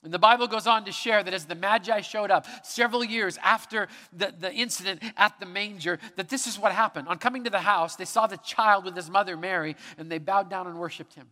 And 0.04 0.14
the 0.14 0.20
Bible 0.20 0.46
goes 0.46 0.66
on 0.66 0.84
to 0.84 0.92
share 0.92 1.22
that 1.22 1.34
as 1.34 1.46
the 1.46 1.54
Magi 1.56 2.00
showed 2.00 2.30
up 2.30 2.46
several 2.64 3.04
years 3.04 3.36
after 3.42 3.88
the, 4.12 4.32
the 4.36 4.52
incident 4.52 5.02
at 5.16 5.38
the 5.38 5.46
manger, 5.46 5.98
that 6.16 6.28
this 6.28 6.46
is 6.46 6.58
what 6.58 6.72
happened. 6.72 7.08
On 7.08 7.18
coming 7.18 7.44
to 7.44 7.50
the 7.50 7.60
house, 7.60 7.96
they 7.96 8.04
saw 8.04 8.26
the 8.26 8.36
child 8.38 8.84
with 8.84 8.96
his 8.96 9.08
mother 9.08 9.36
Mary, 9.36 9.76
and 9.98 10.10
they 10.10 10.18
bowed 10.18 10.50
down 10.50 10.66
and 10.66 10.78
worshiped 10.78 11.14
him. 11.14 11.28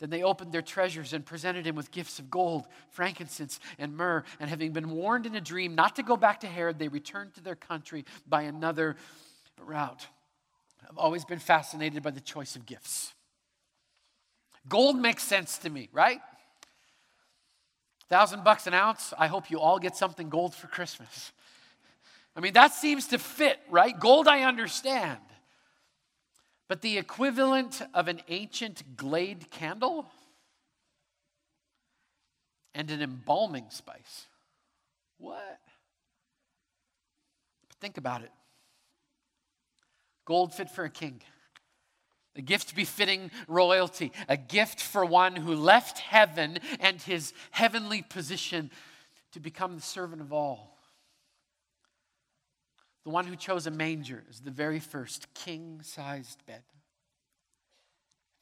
Then 0.00 0.10
they 0.10 0.22
opened 0.22 0.50
their 0.52 0.62
treasures 0.62 1.12
and 1.12 1.24
presented 1.24 1.66
him 1.66 1.76
with 1.76 1.90
gifts 1.90 2.18
of 2.18 2.30
gold, 2.30 2.66
frankincense, 2.90 3.60
and 3.78 3.96
myrrh. 3.96 4.24
And 4.40 4.48
having 4.48 4.72
been 4.72 4.90
warned 4.90 5.26
in 5.26 5.36
a 5.36 5.40
dream 5.40 5.74
not 5.74 5.96
to 5.96 6.02
go 6.02 6.16
back 6.16 6.40
to 6.40 6.46
Herod, 6.46 6.78
they 6.78 6.88
returned 6.88 7.34
to 7.34 7.42
their 7.42 7.54
country 7.54 8.06
by 8.26 8.42
another 8.42 8.96
route. 9.64 10.06
I've 10.88 10.98
always 10.98 11.24
been 11.26 11.38
fascinated 11.38 12.02
by 12.02 12.10
the 12.10 12.20
choice 12.20 12.56
of 12.56 12.64
gifts. 12.64 13.12
Gold 14.68 14.96
makes 14.96 15.22
sense 15.22 15.58
to 15.58 15.70
me, 15.70 15.90
right? 15.92 16.20
Thousand 18.08 18.42
bucks 18.42 18.66
an 18.66 18.74
ounce. 18.74 19.12
I 19.18 19.26
hope 19.26 19.50
you 19.50 19.60
all 19.60 19.78
get 19.78 19.96
something 19.96 20.30
gold 20.30 20.54
for 20.54 20.66
Christmas. 20.66 21.32
I 22.34 22.40
mean, 22.40 22.54
that 22.54 22.72
seems 22.72 23.08
to 23.08 23.18
fit, 23.18 23.60
right? 23.70 23.98
Gold, 23.98 24.28
I 24.28 24.42
understand. 24.42 25.20
But 26.70 26.82
the 26.82 26.98
equivalent 26.98 27.82
of 27.94 28.06
an 28.06 28.20
ancient 28.28 28.96
Glade 28.96 29.50
candle 29.50 30.06
and 32.72 32.88
an 32.92 33.02
embalming 33.02 33.70
spice. 33.70 34.28
What? 35.18 35.58
But 37.68 37.78
think 37.80 37.98
about 37.98 38.22
it. 38.22 38.30
Gold 40.24 40.54
fit 40.54 40.70
for 40.70 40.84
a 40.84 40.90
king 40.90 41.22
a 42.36 42.40
gift 42.40 42.76
befitting 42.76 43.32
royalty, 43.48 44.12
a 44.28 44.36
gift 44.36 44.80
for 44.80 45.04
one 45.04 45.34
who 45.34 45.56
left 45.56 45.98
heaven 45.98 46.60
and 46.78 47.02
his 47.02 47.34
heavenly 47.50 48.02
position 48.02 48.70
to 49.32 49.40
become 49.40 49.74
the 49.74 49.82
servant 49.82 50.22
of 50.22 50.32
all. 50.32 50.79
The 53.04 53.10
one 53.10 53.26
who 53.26 53.36
chose 53.36 53.66
a 53.66 53.70
manger 53.70 54.24
as 54.28 54.40
the 54.40 54.50
very 54.50 54.78
first 54.78 55.32
king 55.34 55.80
sized 55.82 56.44
bed. 56.46 56.62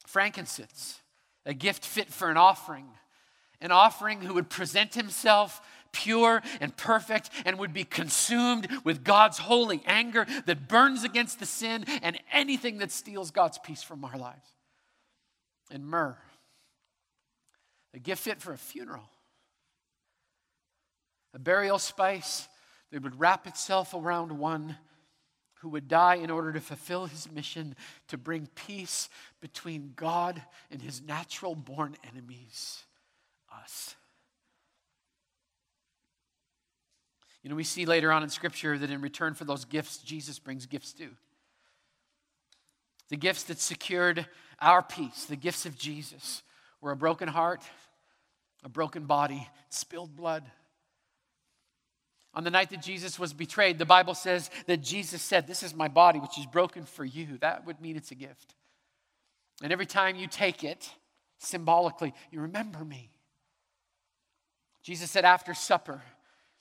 Frankincense, 0.05 0.99
a 1.45 1.53
gift 1.53 1.85
fit 1.85 2.11
for 2.11 2.29
an 2.29 2.37
offering, 2.37 2.87
an 3.61 3.71
offering 3.71 4.21
who 4.21 4.33
would 4.33 4.49
present 4.49 4.95
himself 4.95 5.61
pure 5.91 6.41
and 6.61 6.75
perfect 6.75 7.29
and 7.45 7.57
would 7.59 7.73
be 7.73 7.83
consumed 7.83 8.67
with 8.83 9.03
God's 9.03 9.37
holy 9.37 9.81
anger 9.85 10.25
that 10.45 10.67
burns 10.67 11.03
against 11.03 11.39
the 11.39 11.45
sin 11.45 11.85
and 12.01 12.19
anything 12.31 12.79
that 12.79 12.91
steals 12.91 13.31
God's 13.31 13.57
peace 13.59 13.83
from 13.83 14.03
our 14.03 14.17
lives. 14.17 14.47
And 15.71 15.85
myrrh, 15.85 16.17
a 17.93 17.99
gift 17.99 18.23
fit 18.23 18.41
for 18.41 18.53
a 18.53 18.57
funeral, 18.57 19.09
a 21.33 21.39
burial 21.39 21.79
spice 21.79 22.47
that 22.91 23.03
would 23.03 23.19
wrap 23.19 23.47
itself 23.47 23.93
around 23.93 24.37
one 24.37 24.77
who 25.61 25.69
would 25.69 25.87
die 25.87 26.15
in 26.15 26.29
order 26.29 26.53
to 26.53 26.61
fulfill 26.61 27.05
his 27.05 27.29
mission 27.31 27.75
to 28.07 28.17
bring 28.17 28.47
peace 28.55 29.09
between 29.41 29.93
God 29.95 30.41
and 30.71 30.81
his 30.81 31.01
natural 31.01 31.53
born 31.53 31.97
enemies, 32.09 32.83
us. 33.53 33.95
You 37.43 37.49
know, 37.49 37.55
we 37.55 37.63
see 37.63 37.85
later 37.85 38.11
on 38.11 38.23
in 38.23 38.29
Scripture 38.29 38.77
that 38.77 38.89
in 38.89 39.01
return 39.01 39.33
for 39.33 39.45
those 39.45 39.65
gifts, 39.65 39.97
Jesus 39.97 40.39
brings 40.39 40.65
gifts 40.65 40.93
too. 40.93 41.11
The 43.09 43.17
gifts 43.17 43.43
that 43.43 43.59
secured 43.59 44.25
our 44.61 44.81
peace, 44.81 45.25
the 45.25 45.35
gifts 45.35 45.65
of 45.65 45.77
Jesus, 45.77 46.43
were 46.81 46.91
a 46.91 46.97
broken 46.97 47.27
heart, 47.27 47.63
a 48.63 48.69
broken 48.69 49.05
body, 49.05 49.47
spilled 49.69 50.15
blood. 50.15 50.43
On 52.33 52.43
the 52.43 52.51
night 52.51 52.69
that 52.69 52.81
Jesus 52.81 53.17
was 53.17 53.33
betrayed, 53.33 53.79
the 53.79 53.85
Bible 53.85 54.13
says 54.13 54.49
that 54.67 54.81
Jesus 54.81 55.21
said, 55.21 55.47
This 55.47 55.63
is 55.63 55.73
my 55.73 55.87
body, 55.87 56.19
which 56.19 56.37
is 56.37 56.45
broken 56.45 56.85
for 56.85 57.03
you. 57.03 57.37
That 57.41 57.65
would 57.65 57.81
mean 57.81 57.95
it's 57.95 58.11
a 58.11 58.15
gift. 58.15 58.55
And 59.63 59.73
every 59.73 59.87
time 59.87 60.15
you 60.15 60.27
take 60.27 60.63
it, 60.63 60.89
symbolically, 61.39 62.13
you 62.31 62.41
remember 62.41 62.85
me. 62.85 63.09
Jesus 64.83 65.11
said 65.11 65.25
after 65.25 65.53
supper, 65.53 66.01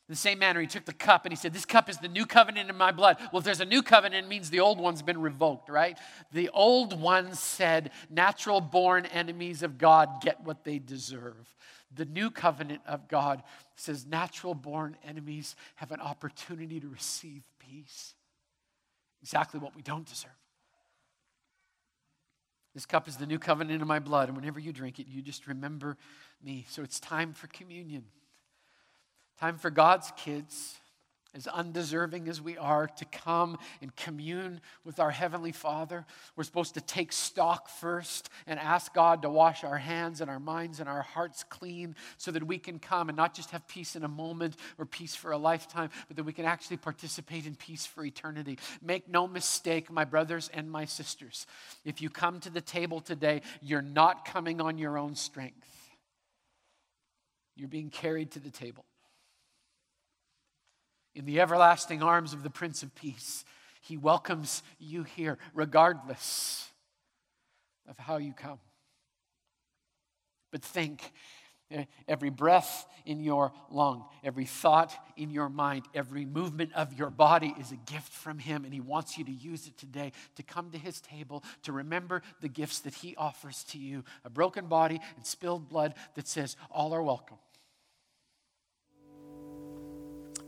in 0.09 0.15
the 0.15 0.17
same 0.17 0.39
manner, 0.39 0.63
he 0.63 0.67
took 0.67 0.87
the 0.87 0.95
cup 0.95 1.27
and 1.27 1.33
he 1.33 1.37
said, 1.37 1.53
This 1.53 1.67
cup 1.67 1.91
is 1.91 1.99
the 1.99 2.09
new 2.09 2.25
covenant 2.25 2.71
in 2.71 2.77
my 2.77 2.93
blood. 2.93 3.19
Well, 3.31 3.41
if 3.41 3.45
there's 3.45 3.61
a 3.61 3.67
new 3.67 3.83
covenant, 3.83 4.25
it 4.25 4.29
means 4.29 4.49
the 4.49 4.61
old 4.61 4.81
one's 4.81 5.03
been 5.03 5.21
revoked, 5.21 5.69
right? 5.69 5.99
The 6.33 6.49
old 6.49 6.99
one 6.99 7.35
said, 7.35 7.91
Natural 8.09 8.63
born 8.63 9.05
enemies 9.05 9.63
of 9.63 9.77
God 9.77 10.23
get 10.23 10.41
what 10.43 10.65
they 10.65 10.79
deserve. 10.79 11.55
The 11.95 12.07
new 12.07 12.31
covenant 12.31 12.81
of 12.87 13.07
God 13.07 13.43
says, 13.81 14.07
Natural 14.07 14.55
born 14.55 14.97
enemies 15.07 15.57
have 15.77 15.93
an 15.93 16.01
opportunity 16.01 16.81
to 16.81 16.89
receive 16.89 17.43
peace. 17.59 18.15
Exactly 19.23 19.61
what 19.61 19.75
we 19.75 19.83
don't 19.83 20.07
deserve. 20.07 20.31
This 22.75 22.87
cup 22.87 23.09
is 23.09 23.17
the 23.17 23.27
new 23.27 23.39
covenant 23.39 23.83
in 23.83 23.89
my 23.89 23.99
blood, 23.99 24.29
and 24.29 24.37
whenever 24.37 24.61
you 24.61 24.73
drink 24.73 25.01
it, 25.01 25.09
you 25.09 25.23
just 25.23 25.47
remember 25.47 25.97
me. 26.43 26.67
So 26.69 26.83
it's 26.83 27.01
time 27.01 27.33
for 27.33 27.47
communion. 27.49 28.05
Time 29.41 29.59
for 29.59 29.71
God's 29.71 30.13
kids, 30.17 30.77
as 31.35 31.47
undeserving 31.47 32.29
as 32.29 32.41
we 32.41 32.57
are, 32.57 32.87
to 32.87 33.05
come 33.05 33.59
and 33.83 33.95
commune 33.97 34.61
with 34.85 34.99
our 34.99 35.11
Heavenly 35.11 35.53
Father. 35.53 36.07
We're 36.37 36.45
supposed 36.45 36.75
to 36.75 36.81
take 36.81 37.13
stock 37.13 37.69
first 37.69 38.31
and 38.47 38.59
ask 38.59 38.95
God 38.95 39.23
to 39.23 39.31
wash 39.31 39.63
our 39.63 39.77
hands 39.77 40.21
and 40.21 40.31
our 40.31 40.41
minds 40.41 40.81
and 40.81 40.89
our 40.89 41.03
hearts 41.03 41.45
clean 41.45 41.95
so 42.17 42.31
that 42.31 42.47
we 42.47 42.59
can 42.59 42.79
come 42.79 43.09
and 43.09 43.17
not 43.17 43.35
just 43.35 43.51
have 43.51 43.67
peace 43.69 43.95
in 43.95 44.05
a 44.05 44.09
moment 44.09 44.57
or 44.79 44.87
peace 44.87 45.15
for 45.15 45.33
a 45.33 45.39
lifetime, 45.39 45.91
but 46.09 46.17
that 46.17 46.25
we 46.25 46.33
can 46.33 46.47
actually 46.47 46.79
participate 46.79 47.47
in 47.47 47.55
peace 47.55 47.85
for 47.85 48.05
eternity. 48.05 48.59
Make 48.83 49.09
no 49.09 49.29
mistake, 49.29 49.91
my 49.91 50.05
brothers 50.05 50.51
and 50.53 50.71
my 50.71 50.87
sisters, 50.87 51.47
if 51.85 52.01
you 52.01 52.09
come 52.09 52.41
to 52.41 52.51
the 52.51 52.61
table 52.61 53.01
today, 53.01 53.43
you're 53.61 53.83
not 53.83 54.25
coming 54.25 54.61
on 54.61 54.79
your 54.79 54.97
own 54.97 55.15
strength. 55.15 55.69
You're 57.55 57.69
being 57.69 57.91
carried 57.91 58.31
to 58.33 58.41
the 58.41 58.51
table 58.51 58.85
in 61.19 61.25
the 61.25 61.41
everlasting 61.41 62.01
arms 62.01 62.33
of 62.33 62.45
the 62.45 62.51
Prince 62.51 62.85
of 62.85 62.95
Peace. 62.95 63.45
He 63.81 63.97
welcomes 63.97 64.63
you 64.79 65.03
here, 65.03 65.37
regardless 65.53 66.69
of 67.89 67.99
how 67.99 68.19
you 68.19 68.33
come. 68.33 68.61
But 70.53 70.63
think 70.63 71.13
eh, 71.73 71.87
every 72.07 72.31
breath 72.31 72.87
in 73.05 73.19
your 73.19 73.53
lung, 73.69 74.05
every 74.23 74.45
thought 74.45 74.95
in 75.17 75.31
your 75.31 75.49
mind, 75.49 75.87
every 75.93 76.25
movement 76.25 76.71
of 76.75 76.97
your 76.97 77.11
body 77.11 77.53
is 77.59 77.73
a 77.73 77.91
gift 77.91 78.13
from 78.13 78.39
Him, 78.39 78.65
and 78.65 78.73
He 78.73 78.81
wants 78.81 79.19
you 79.19 79.25
to 79.25 79.33
use 79.33 79.67
it 79.67 79.77
today 79.77 80.13
to 80.37 80.45
come 80.45 80.71
to 80.71 80.79
His 80.79 81.01
table, 81.01 81.43
to 81.65 81.73
remember 81.73 82.23
the 82.41 82.49
gifts 82.49 82.79
that 82.81 82.95
He 82.95 83.17
offers 83.17 83.65
to 83.71 83.79
you 83.79 84.05
a 84.25 84.31
broken 84.31 84.67
body 84.67 85.01
and 85.17 85.27
spilled 85.27 85.69
blood 85.69 85.95
that 86.15 86.29
says, 86.29 86.57
All 86.71 86.93
are 86.93 87.03
welcome. 87.03 87.39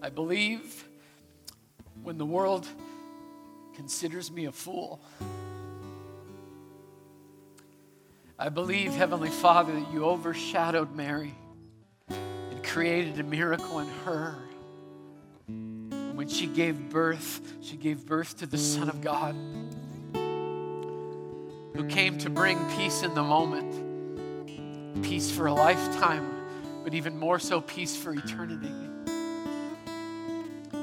I 0.03 0.09
believe 0.09 0.89
when 2.03 2.17
the 2.17 2.25
world 2.25 2.67
considers 3.75 4.31
me 4.31 4.47
a 4.47 4.53
fool. 4.53 5.01
I 8.39 8.49
believe, 8.49 8.93
Heavenly 8.93 9.29
Father, 9.29 9.75
that 9.75 9.93
you 9.93 10.07
overshadowed 10.07 10.95
Mary 10.95 11.35
and 12.09 12.65
created 12.65 13.21
a 13.21 13.23
miracle 13.23 13.81
in 13.81 13.89
her. 14.07 14.39
And 15.49 16.17
when 16.17 16.29
she 16.29 16.47
gave 16.47 16.89
birth, 16.89 17.41
she 17.61 17.77
gave 17.77 18.07
birth 18.07 18.39
to 18.39 18.47
the 18.47 18.57
Son 18.57 18.89
of 18.89 19.03
God 19.03 19.35
who 21.75 21.87
came 21.89 22.17
to 22.19 22.31
bring 22.31 22.59
peace 22.77 23.03
in 23.03 23.15
the 23.15 23.23
moment, 23.23 25.03
peace 25.03 25.31
for 25.31 25.47
a 25.47 25.53
lifetime, 25.53 26.27
but 26.85 26.95
even 26.95 27.19
more 27.19 27.39
so, 27.39 27.61
peace 27.61 27.95
for 27.95 28.15
eternity. 28.15 28.73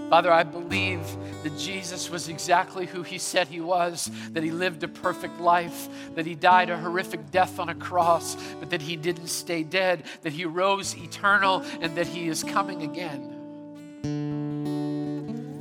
Father, 0.10 0.32
I 0.32 0.44
believe 0.44 1.06
that 1.44 1.58
Jesus 1.58 2.10
was 2.10 2.30
exactly 2.30 2.86
who 2.86 3.04
he 3.04 3.18
said 3.18 3.50
he 3.50 3.60
was, 3.60 4.10
that 4.32 4.42
he 4.42 4.52
lived 4.52 4.82
a 4.84 4.88
perfect 4.88 5.42
life, 5.42 5.90
that 6.16 6.26
he 6.26 6.34
died 6.34 6.70
a 6.70 6.78
horrific 6.78 7.30
death 7.30 7.60
on 7.60 7.68
a 7.68 7.76
cross, 7.76 8.38
but 8.60 8.70
that 8.70 8.82
he 8.82 8.96
didn't 8.96 9.28
stay 9.28 9.64
dead, 9.64 10.04
that 10.22 10.32
he 10.32 10.46
rose 10.46 10.96
eternal, 10.96 11.62
and 11.82 11.96
that 11.98 12.08
he 12.08 12.30
is 12.30 12.42
coming 12.44 12.84
again. 12.84 13.34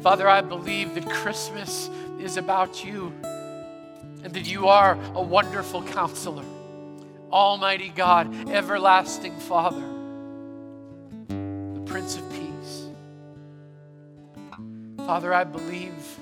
Father, 0.03 0.29
I 0.29 0.43
believe 0.43 0.95
that 0.95 1.09
Christmas 1.09 1.91
is 2.21 2.37
about 2.37 2.85
you 2.85 3.13
and 4.23 4.33
that 4.33 4.47
you 4.47 4.69
are 4.69 4.97
a 5.15 5.23
wonderful 5.23 5.83
counselor, 5.83 6.45
Almighty 7.33 7.89
God, 7.89 8.49
everlasting 8.49 9.37
Father, 9.41 9.96
Father, 15.07 15.33
I 15.33 15.45
believe 15.45 16.19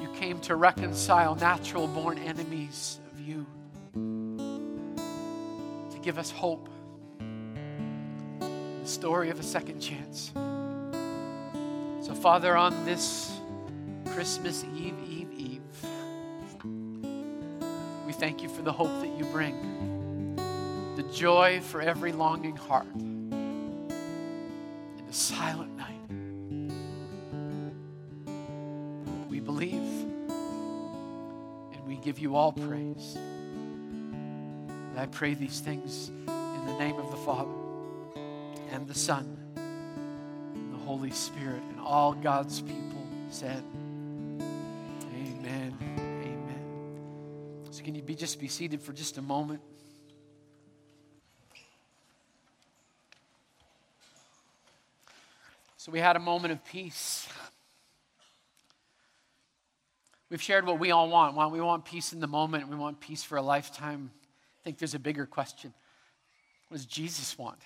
you 0.00 0.08
came 0.14 0.40
to 0.40 0.56
reconcile 0.56 1.36
natural 1.36 1.86
born 1.86 2.18
enemies 2.18 2.98
of 3.12 3.20
you, 3.20 3.46
to 3.94 5.98
give 6.02 6.18
us 6.18 6.32
hope, 6.32 6.68
the 7.20 8.88
story 8.88 9.30
of 9.30 9.38
a 9.38 9.42
second 9.44 9.78
chance. 9.78 10.32
So, 12.04 12.12
Father, 12.12 12.56
on 12.56 12.84
this 12.84 13.38
Christmas 14.06 14.64
Eve, 14.76 14.96
Eve, 15.08 15.32
Eve, 15.38 15.60
we 18.04 18.12
thank 18.12 18.42
you 18.42 18.48
for 18.48 18.62
the 18.62 18.72
hope 18.72 19.00
that 19.00 19.16
you 19.16 19.24
bring, 19.26 20.34
the 20.96 21.04
joy 21.14 21.60
for 21.60 21.80
every 21.80 22.10
longing 22.10 22.56
heart 22.56 22.92
in 22.96 23.86
the 25.06 25.12
silent 25.12 25.76
night. 25.76 25.91
Believe 29.44 29.82
and 31.72 31.86
we 31.86 31.96
give 31.96 32.18
you 32.18 32.36
all 32.36 32.52
praise. 32.52 33.16
And 33.16 34.98
I 34.98 35.06
pray 35.06 35.34
these 35.34 35.60
things 35.60 36.08
in 36.08 36.66
the 36.66 36.78
name 36.78 36.96
of 36.96 37.10
the 37.10 37.16
Father 37.16 37.50
and 38.70 38.86
the 38.86 38.94
Son 38.94 39.36
and 39.56 40.72
the 40.72 40.78
Holy 40.78 41.10
Spirit. 41.10 41.62
And 41.70 41.80
all 41.80 42.12
God's 42.12 42.60
people 42.60 43.06
said, 43.30 43.62
Amen. 44.40 45.76
Amen. 45.98 46.64
So 47.70 47.82
can 47.82 47.94
you 47.94 48.02
be 48.02 48.14
just 48.14 48.38
be 48.38 48.48
seated 48.48 48.80
for 48.80 48.92
just 48.92 49.18
a 49.18 49.22
moment? 49.22 49.60
So 55.78 55.90
we 55.90 55.98
had 55.98 56.14
a 56.14 56.20
moment 56.20 56.52
of 56.52 56.64
peace. 56.64 57.26
We've 60.32 60.40
shared 60.40 60.64
what 60.64 60.78
we 60.78 60.92
all 60.92 61.10
want. 61.10 61.52
We 61.52 61.60
want 61.60 61.84
peace 61.84 62.14
in 62.14 62.20
the 62.20 62.26
moment. 62.26 62.66
We 62.70 62.74
want 62.74 63.00
peace 63.00 63.22
for 63.22 63.36
a 63.36 63.42
lifetime. 63.42 64.10
I 64.14 64.64
think 64.64 64.78
there's 64.78 64.94
a 64.94 64.98
bigger 64.98 65.26
question. 65.26 65.74
What 66.68 66.78
does 66.78 66.86
Jesus 66.86 67.36
want? 67.36 67.58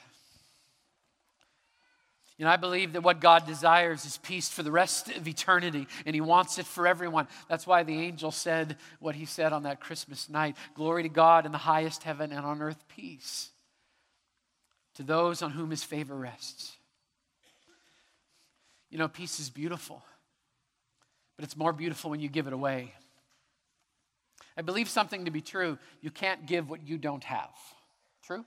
You 2.37 2.45
know, 2.45 2.51
I 2.51 2.57
believe 2.57 2.95
that 2.95 3.03
what 3.03 3.21
God 3.21 3.47
desires 3.47 4.05
is 4.05 4.19
peace 4.19 4.49
for 4.49 4.65
the 4.65 4.73
rest 4.73 5.11
of 5.11 5.29
eternity, 5.29 5.87
and 6.05 6.13
He 6.13 6.21
wants 6.21 6.59
it 6.59 6.67
for 6.67 6.89
everyone. 6.89 7.29
That's 7.49 7.69
why 7.69 7.85
the 7.85 8.01
angel 8.01 8.33
said 8.33 8.77
what 8.99 9.15
he 9.15 9.27
said 9.27 9.53
on 9.53 9.63
that 9.63 9.81
Christmas 9.81 10.29
night 10.29 10.57
Glory 10.75 11.05
to 11.05 11.09
God 11.09 11.47
in 11.47 11.53
the 11.53 11.59
highest 11.59 12.03
heaven, 12.03 12.33
and 12.33 12.45
on 12.45 12.61
earth 12.61 12.85
peace 12.89 13.51
to 14.97 15.05
those 15.05 15.41
on 15.41 15.53
whom 15.53 15.71
His 15.71 15.85
favor 15.85 16.17
rests. 16.17 16.73
You 18.91 18.99
know, 18.99 19.07
peace 19.07 19.39
is 19.39 19.51
beautiful, 19.51 20.03
but 21.37 21.45
it's 21.45 21.57
more 21.57 21.73
beautiful 21.73 22.11
when 22.11 22.21
you 22.21 22.29
give 22.29 22.47
it 22.47 22.53
away. 22.53 22.93
I 24.57 24.63
believe 24.63 24.89
something 24.89 25.27
to 25.27 25.31
be 25.31 25.43
true. 25.43 25.79
You 26.01 26.11
can't 26.11 26.47
give 26.47 26.71
what 26.71 26.87
you 26.87 26.97
don't 26.97 27.25
have. 27.25 27.51
True? 28.23 28.45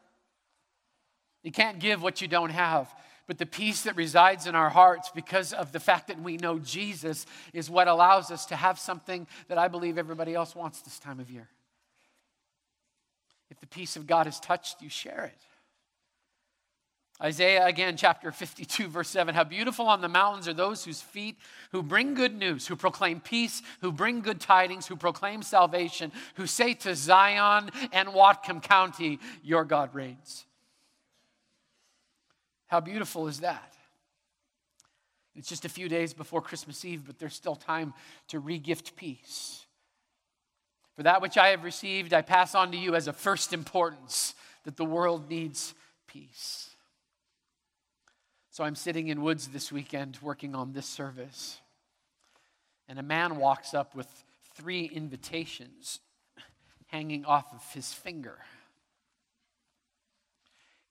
You 1.44 1.52
can't 1.52 1.80
give 1.80 2.02
what 2.02 2.22
you 2.22 2.28
don't 2.28 2.50
have. 2.50 2.94
But 3.28 3.38
the 3.38 3.46
peace 3.46 3.84
that 3.84 3.96
resides 3.96 4.48
in 4.48 4.56
our 4.56 4.72
hearts 4.72 5.12
because 5.14 5.54
of 5.54 5.72
the 5.72 5.80
fact 5.80 6.08
that 6.08 6.20
we 6.20 6.38
know 6.38 6.58
Jesus 6.58 7.28
is 7.54 7.70
what 7.70 7.88
allows 7.88 8.32
us 8.32 8.48
to 8.48 8.56
have 8.56 8.80
something 8.80 9.28
that 9.50 9.60
I 9.60 9.68
believe 9.68 10.00
everybody 10.00 10.34
else 10.34 10.56
wants 10.56 10.82
this 10.82 10.98
time 10.98 11.20
of 11.20 11.30
year. 11.30 11.48
If 13.52 13.60
the 13.60 13.68
peace 13.68 13.96
of 13.96 14.08
God 14.08 14.26
has 14.26 14.40
touched 14.40 14.82
you, 14.82 14.90
share 14.90 15.26
it. 15.26 15.49
Isaiah 17.22 17.66
again, 17.66 17.98
chapter 17.98 18.32
52, 18.32 18.88
verse 18.88 19.10
7. 19.10 19.36
How 19.36 19.44
beautiful 19.44 19.88
on 19.88 20.00
the 20.00 20.08
mountains 20.08 20.48
are 20.48 20.54
those 20.54 20.86
whose 20.86 21.02
feet 21.02 21.38
who 21.72 21.84
bring 21.84 22.14
good 22.14 22.34
news, 22.34 22.68
who 22.68 22.78
proclaim 22.78 23.20
peace, 23.20 23.62
who 23.82 23.92
bring 23.92 24.22
good 24.22 24.40
tidings, 24.40 24.88
who 24.88 24.96
proclaim 24.96 25.42
salvation, 25.42 26.14
who 26.36 26.48
say 26.48 26.74
to 26.76 26.96
Zion 26.96 27.72
and 27.92 28.10
Whatcom 28.10 28.64
County, 28.64 29.20
Your 29.44 29.66
God 29.66 29.94
reigns. 29.94 30.46
How 32.68 32.80
beautiful 32.80 33.28
is 33.28 33.42
that? 33.42 33.76
It's 35.36 35.50
just 35.50 35.66
a 35.66 35.70
few 35.70 35.90
days 35.90 36.14
before 36.14 36.42
Christmas 36.42 36.86
Eve, 36.86 37.04
but 37.06 37.20
there's 37.20 37.36
still 37.36 37.56
time 37.56 37.94
to 38.30 38.42
regift 38.42 38.96
peace. 38.96 39.66
For 40.96 41.04
that 41.04 41.22
which 41.22 41.38
I 41.38 41.50
have 41.50 41.64
received, 41.64 42.14
I 42.14 42.22
pass 42.22 42.56
on 42.56 42.72
to 42.72 42.78
you 42.78 42.96
as 42.96 43.08
a 43.08 43.14
first 43.14 43.54
importance 43.54 44.36
that 44.66 44.78
the 44.78 44.86
world 44.86 45.30
needs 45.30 45.74
peace. 46.08 46.69
So 48.60 48.66
I'm 48.66 48.76
sitting 48.76 49.08
in 49.08 49.22
Woods 49.22 49.48
this 49.48 49.72
weekend 49.72 50.20
working 50.22 50.54
on 50.54 50.74
this 50.74 50.86
service, 50.86 51.62
and 52.90 53.00
a 53.00 53.02
man 53.02 53.38
walks 53.38 53.74
up 53.74 53.96
with 53.96 54.26
three 54.54 54.84
invitations 54.84 56.02
hanging 56.88 57.24
off 57.24 57.54
of 57.54 57.64
his 57.72 57.94
finger. 57.94 58.38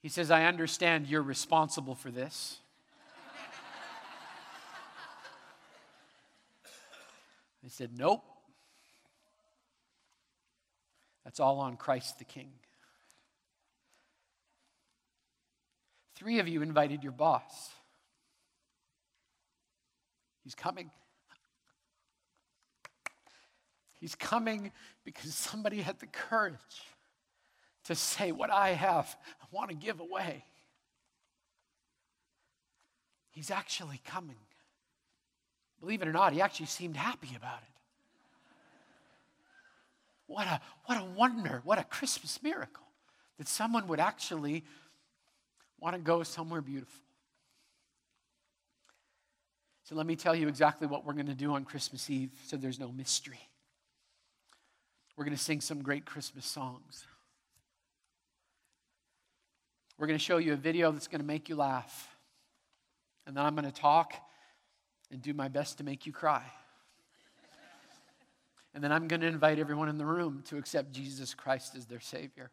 He 0.00 0.08
says, 0.08 0.30
I 0.30 0.44
understand 0.44 1.08
you're 1.08 1.20
responsible 1.20 1.94
for 1.94 2.10
this. 2.10 2.56
I 7.62 7.68
said, 7.68 7.90
Nope. 7.98 8.24
That's 11.22 11.38
all 11.38 11.60
on 11.60 11.76
Christ 11.76 12.18
the 12.18 12.24
King. 12.24 12.48
Three 16.18 16.40
of 16.40 16.48
you 16.48 16.62
invited 16.62 17.04
your 17.04 17.12
boss. 17.12 17.70
He's 20.42 20.56
coming. 20.56 20.90
He's 24.00 24.16
coming 24.16 24.72
because 25.04 25.32
somebody 25.32 25.80
had 25.80 26.00
the 26.00 26.08
courage 26.08 26.56
to 27.84 27.94
say, 27.94 28.32
What 28.32 28.50
I 28.50 28.70
have, 28.70 29.16
I 29.40 29.46
want 29.52 29.70
to 29.70 29.76
give 29.76 30.00
away. 30.00 30.44
He's 33.30 33.52
actually 33.52 34.00
coming. 34.04 34.40
Believe 35.78 36.02
it 36.02 36.08
or 36.08 36.12
not, 36.12 36.32
he 36.32 36.40
actually 36.40 36.66
seemed 36.66 36.96
happy 36.96 37.30
about 37.36 37.60
it. 37.62 37.74
What 40.26 40.48
a, 40.48 40.60
what 40.86 41.00
a 41.00 41.04
wonder, 41.04 41.60
what 41.62 41.78
a 41.78 41.84
Christmas 41.84 42.42
miracle 42.42 42.86
that 43.38 43.46
someone 43.46 43.86
would 43.86 44.00
actually 44.00 44.64
want 45.80 45.94
to 45.94 46.00
go 46.00 46.22
somewhere 46.22 46.60
beautiful. 46.60 47.02
So 49.84 49.94
let 49.94 50.06
me 50.06 50.16
tell 50.16 50.34
you 50.34 50.48
exactly 50.48 50.86
what 50.86 51.06
we're 51.06 51.14
going 51.14 51.26
to 51.26 51.34
do 51.34 51.54
on 51.54 51.64
Christmas 51.64 52.10
Eve 52.10 52.30
so 52.46 52.56
there's 52.56 52.78
no 52.78 52.92
mystery. 52.92 53.40
We're 55.16 55.24
going 55.24 55.36
to 55.36 55.42
sing 55.42 55.60
some 55.60 55.82
great 55.82 56.04
Christmas 56.04 56.44
songs. 56.44 57.06
We're 59.98 60.06
going 60.06 60.18
to 60.18 60.24
show 60.24 60.36
you 60.36 60.52
a 60.52 60.56
video 60.56 60.92
that's 60.92 61.08
going 61.08 61.20
to 61.20 61.26
make 61.26 61.48
you 61.48 61.56
laugh. 61.56 62.16
And 63.26 63.36
then 63.36 63.44
I'm 63.44 63.54
going 63.54 63.64
to 63.64 63.72
talk 63.72 64.14
and 65.10 65.20
do 65.20 65.34
my 65.34 65.48
best 65.48 65.78
to 65.78 65.84
make 65.84 66.06
you 66.06 66.12
cry. 66.12 66.44
And 68.74 68.84
then 68.84 68.92
I'm 68.92 69.08
going 69.08 69.22
to 69.22 69.26
invite 69.26 69.58
everyone 69.58 69.88
in 69.88 69.98
the 69.98 70.04
room 70.04 70.44
to 70.48 70.56
accept 70.56 70.92
Jesus 70.92 71.34
Christ 71.34 71.74
as 71.74 71.86
their 71.86 72.00
Savior. 72.00 72.50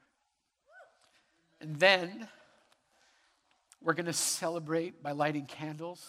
And 1.61 1.75
then 1.75 2.27
we're 3.85 3.93
going 3.93 4.07
to 4.07 4.13
celebrate 4.13 5.03
by 5.03 5.11
lighting 5.11 5.45
candles. 5.45 6.03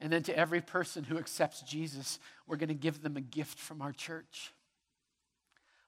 And 0.00 0.12
then 0.12 0.22
to 0.24 0.36
every 0.36 0.60
person 0.60 1.02
who 1.02 1.16
accepts 1.16 1.62
Jesus, 1.62 2.18
we're 2.46 2.58
going 2.58 2.68
to 2.68 2.74
give 2.74 3.02
them 3.02 3.16
a 3.16 3.22
gift 3.22 3.58
from 3.58 3.80
our 3.80 3.92
church. 3.92 4.52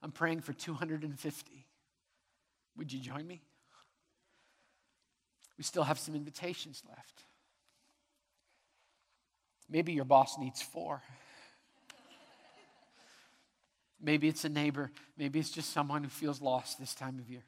I'm 0.03 0.11
praying 0.11 0.41
for 0.41 0.55
250. 0.55 1.67
Would 2.79 2.93
you 2.93 2.99
join 2.99 3.27
me? 3.27 3.43
We 5.59 5.65
still 5.65 5.83
have 5.83 5.99
some 5.99 6.15
invitations 6.15 6.83
left. 6.89 7.25
Maybe 9.69 9.93
your 9.93 10.05
boss 10.07 10.39
needs 10.39 10.63
four. 10.63 11.03
Maybe 14.01 14.29
it's 14.29 14.47
a 14.47 14.49
neighbor. 14.49 14.91
Maybe 15.19 15.41
it's 15.41 15.51
just 15.51 15.75
someone 15.75 16.05
who 16.05 16.09
feels 16.09 16.41
lost 16.41 16.79
this 16.79 16.95
time 16.95 17.19
of 17.19 17.29
year. 17.29 17.43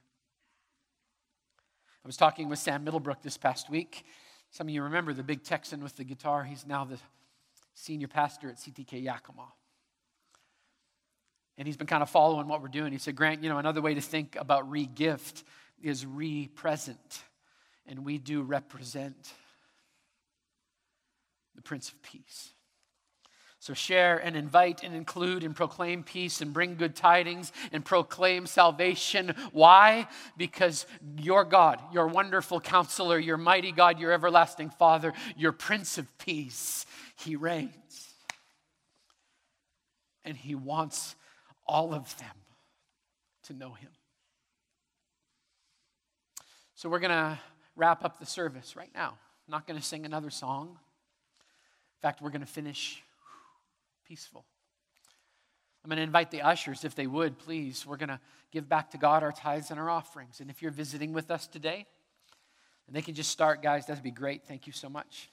I 2.05 2.07
was 2.09 2.17
talking 2.17 2.49
with 2.49 2.59
Sam 2.59 2.85
Middlebrook 2.85 3.23
this 3.23 3.37
past 3.37 3.69
week. 3.69 4.05
Some 4.51 4.69
of 4.69 4.75
you 4.75 4.83
remember 4.83 5.13
the 5.13 5.23
big 5.23 5.43
Texan 5.43 5.83
with 5.83 5.97
the 5.97 6.05
guitar. 6.05 6.45
He's 6.45 6.67
now 6.67 6.85
the 6.85 6.99
senior 7.75 8.09
pastor 8.09 8.49
at 8.49 8.57
CTK 8.57 9.03
Yakima. 9.03 9.53
And 11.59 11.67
he's 11.67 11.77
been 11.77 11.87
kind 11.87 12.03
of 12.03 12.09
following 12.09 12.47
what 12.47 12.63
we're 12.63 12.69
doing. 12.69 12.93
He 12.93 12.99
said, 12.99 13.17
Grant, 13.17 13.43
you 13.43 13.49
know, 13.49 13.59
another 13.59 13.83
way 13.83 13.95
to 13.95 14.01
think 14.01 14.37
about 14.37 14.71
re 14.71 14.87
gift 14.87 15.45
is 15.83 16.07
re 16.07 16.49
present 16.49 17.23
and 17.89 18.05
we 18.05 18.19
do 18.19 18.43
represent 18.43 19.33
the 21.57 21.63
Prince 21.63 21.89
of 21.89 22.01
Peace. 22.03 22.51
So 23.61 23.75
share 23.75 24.19
and 24.19 24.37
invite 24.37 24.85
and 24.85 24.95
include 24.95 25.43
and 25.43 25.55
proclaim 25.55 26.05
peace 26.05 26.41
and 26.41 26.53
bring 26.53 26.77
good 26.77 26.95
tidings 26.95 27.53
and 27.73 27.85
proclaim 27.85 28.47
salvation. 28.47 29.35
Why? 29.53 30.07
Because 30.37 30.87
your 31.19 31.45
God, 31.45 31.81
your 31.93 32.07
wonderful 32.07 32.61
counselor, 32.61 33.19
your 33.19 33.37
mighty 33.37 33.73
God, 33.73 33.99
your 33.99 34.13
everlasting 34.13 34.71
Father, 34.71 35.13
your 35.37 35.51
Prince 35.51 35.99
of 35.99 36.07
Peace, 36.19 36.87
He 37.17 37.35
reigns. 37.35 38.15
And 40.25 40.37
He 40.37 40.55
wants 40.55 41.17
all 41.67 41.93
of 41.93 42.17
them 42.19 42.37
to 43.45 43.55
know 43.55 43.73
Him. 43.73 43.91
So 46.77 46.89
we're 46.89 47.01
going 47.01 47.11
to 47.11 47.41
wrap 47.75 48.05
up 48.05 48.21
the 48.21 48.27
service 48.27 48.77
right 48.77 48.91
now. 48.95 49.19
I'm 49.49 49.51
not 49.51 49.67
going 49.67 49.81
to 49.81 49.85
sing 49.85 50.07
another 50.07 50.31
song. 50.31 50.69
In 50.69 52.01
fact, 52.03 52.23
we're 52.23 52.31
going 52.31 52.41
to 52.41 52.47
finish 52.47 53.03
peaceful. 54.09 54.45
I'm 55.85 55.91
going 55.91 55.99
to 55.99 56.03
invite 56.03 56.31
the 56.31 56.43
ushers, 56.43 56.85
if 56.85 56.95
they 56.95 57.07
would, 57.07 57.39
please. 57.39 57.87
We're 57.87 57.99
going 57.99 58.09
to 58.09 58.21
give 58.51 58.69
back 58.69 58.91
to 58.93 58.99
God 58.99 59.23
our 59.23 59.33
tithes 59.33 59.71
and 59.71 59.79
our 59.79 59.91
offerings. 59.91 60.41
And 60.41 60.51
if 60.51 60.63
you're 60.63 60.71
visiting 60.71 61.13
with 61.13 61.31
us 61.31 61.47
today, 61.47 61.87
and 62.87 62.97
they 62.97 63.03
can 63.03 63.15
just 63.15 63.31
start, 63.31 63.63
guys, 63.63 63.87
that'd 63.87 64.03
be 64.03 64.11
great. 64.11 64.45
Thank 64.45 64.67
you 64.67 64.73
so 64.73 64.89
much. 64.89 65.31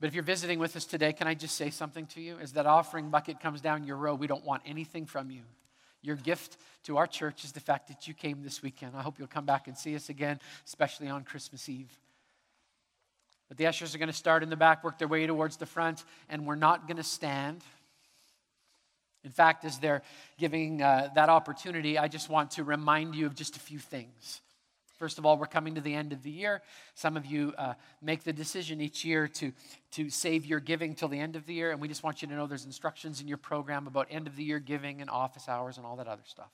But 0.00 0.08
if 0.08 0.14
you're 0.14 0.24
visiting 0.24 0.58
with 0.58 0.74
us 0.74 0.84
today, 0.84 1.12
can 1.12 1.28
I 1.28 1.34
just 1.34 1.56
say 1.56 1.70
something 1.70 2.06
to 2.06 2.20
you? 2.20 2.38
As 2.40 2.52
that 2.52 2.66
offering 2.66 3.10
bucket 3.10 3.38
comes 3.38 3.60
down 3.60 3.84
your 3.84 3.96
row, 3.96 4.14
we 4.14 4.26
don't 4.26 4.44
want 4.44 4.62
anything 4.66 5.06
from 5.06 5.30
you. 5.30 5.42
Your 6.00 6.16
gift 6.16 6.56
to 6.84 6.96
our 6.96 7.06
church 7.06 7.44
is 7.44 7.52
the 7.52 7.60
fact 7.60 7.86
that 7.88 8.08
you 8.08 8.14
came 8.14 8.42
this 8.42 8.62
weekend. 8.62 8.96
I 8.96 9.02
hope 9.02 9.18
you'll 9.18 9.28
come 9.28 9.46
back 9.46 9.68
and 9.68 9.78
see 9.78 9.94
us 9.94 10.08
again, 10.08 10.40
especially 10.66 11.08
on 11.08 11.22
Christmas 11.22 11.68
Eve. 11.68 11.96
But 13.52 13.58
the 13.58 13.66
ushers 13.66 13.94
are 13.94 13.98
going 13.98 14.08
to 14.08 14.14
start 14.14 14.42
in 14.42 14.48
the 14.48 14.56
back, 14.56 14.82
work 14.82 14.96
their 14.96 15.06
way 15.06 15.26
towards 15.26 15.58
the 15.58 15.66
front, 15.66 16.04
and 16.30 16.46
we're 16.46 16.54
not 16.54 16.86
going 16.86 16.96
to 16.96 17.02
stand. 17.02 17.62
In 19.24 19.30
fact, 19.30 19.66
as 19.66 19.78
they're 19.78 20.00
giving 20.38 20.80
uh, 20.80 21.10
that 21.14 21.28
opportunity, 21.28 21.98
I 21.98 22.08
just 22.08 22.30
want 22.30 22.52
to 22.52 22.64
remind 22.64 23.14
you 23.14 23.26
of 23.26 23.34
just 23.34 23.56
a 23.56 23.60
few 23.60 23.78
things. 23.78 24.40
First 24.98 25.18
of 25.18 25.26
all, 25.26 25.36
we're 25.36 25.44
coming 25.44 25.74
to 25.74 25.82
the 25.82 25.92
end 25.92 26.14
of 26.14 26.22
the 26.22 26.30
year. 26.30 26.62
Some 26.94 27.14
of 27.14 27.26
you 27.26 27.52
uh, 27.58 27.74
make 28.00 28.24
the 28.24 28.32
decision 28.32 28.80
each 28.80 29.04
year 29.04 29.28
to, 29.28 29.52
to 29.90 30.08
save 30.08 30.46
your 30.46 30.58
giving 30.58 30.94
till 30.94 31.08
the 31.08 31.20
end 31.20 31.36
of 31.36 31.44
the 31.44 31.52
year, 31.52 31.72
and 31.72 31.78
we 31.78 31.88
just 31.88 32.02
want 32.02 32.22
you 32.22 32.28
to 32.28 32.34
know 32.34 32.46
there's 32.46 32.64
instructions 32.64 33.20
in 33.20 33.28
your 33.28 33.36
program 33.36 33.86
about 33.86 34.06
end 34.10 34.26
of 34.26 34.34
the 34.34 34.44
year 34.44 34.60
giving 34.60 35.02
and 35.02 35.10
office 35.10 35.46
hours 35.46 35.76
and 35.76 35.84
all 35.84 35.96
that 35.96 36.08
other 36.08 36.24
stuff. 36.24 36.52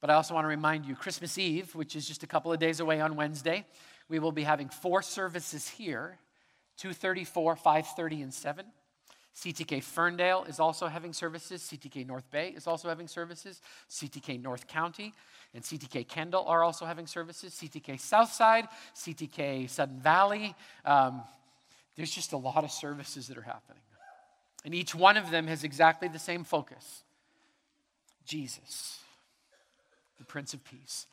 But 0.00 0.10
I 0.10 0.14
also 0.14 0.34
want 0.34 0.46
to 0.46 0.48
remind 0.48 0.84
you 0.84 0.96
Christmas 0.96 1.38
Eve, 1.38 1.76
which 1.76 1.94
is 1.94 2.08
just 2.08 2.24
a 2.24 2.26
couple 2.26 2.52
of 2.52 2.58
days 2.58 2.80
away 2.80 3.00
on 3.00 3.14
Wednesday, 3.14 3.64
we 4.08 4.18
will 4.18 4.32
be 4.32 4.42
having 4.42 4.68
four 4.68 5.02
services 5.02 5.68
here 5.68 6.18
234, 6.76 7.56
530, 7.56 8.22
and 8.22 8.34
7. 8.34 8.66
CTK 9.36 9.82
Ferndale 9.82 10.44
is 10.44 10.60
also 10.60 10.86
having 10.86 11.12
services. 11.12 11.62
CTK 11.62 12.06
North 12.06 12.30
Bay 12.30 12.50
is 12.50 12.66
also 12.66 12.88
having 12.88 13.08
services. 13.08 13.60
CTK 13.90 14.40
North 14.40 14.66
County 14.66 15.12
and 15.54 15.62
CTK 15.62 16.06
Kendall 16.06 16.44
are 16.46 16.62
also 16.62 16.84
having 16.84 17.06
services. 17.06 17.52
CTK 17.54 17.98
Southside, 17.98 18.68
CTK 18.94 19.68
Sudden 19.68 20.00
Valley. 20.00 20.54
Um, 20.84 21.22
there's 21.96 22.10
just 22.10 22.32
a 22.32 22.36
lot 22.36 22.64
of 22.64 22.70
services 22.70 23.28
that 23.28 23.38
are 23.38 23.42
happening. 23.42 23.82
And 24.64 24.74
each 24.74 24.94
one 24.94 25.16
of 25.16 25.30
them 25.30 25.46
has 25.46 25.62
exactly 25.64 26.08
the 26.08 26.18
same 26.18 26.44
focus 26.44 27.02
Jesus, 28.24 29.00
the 30.18 30.24
Prince 30.24 30.54
of 30.54 30.64
Peace. 30.64 31.06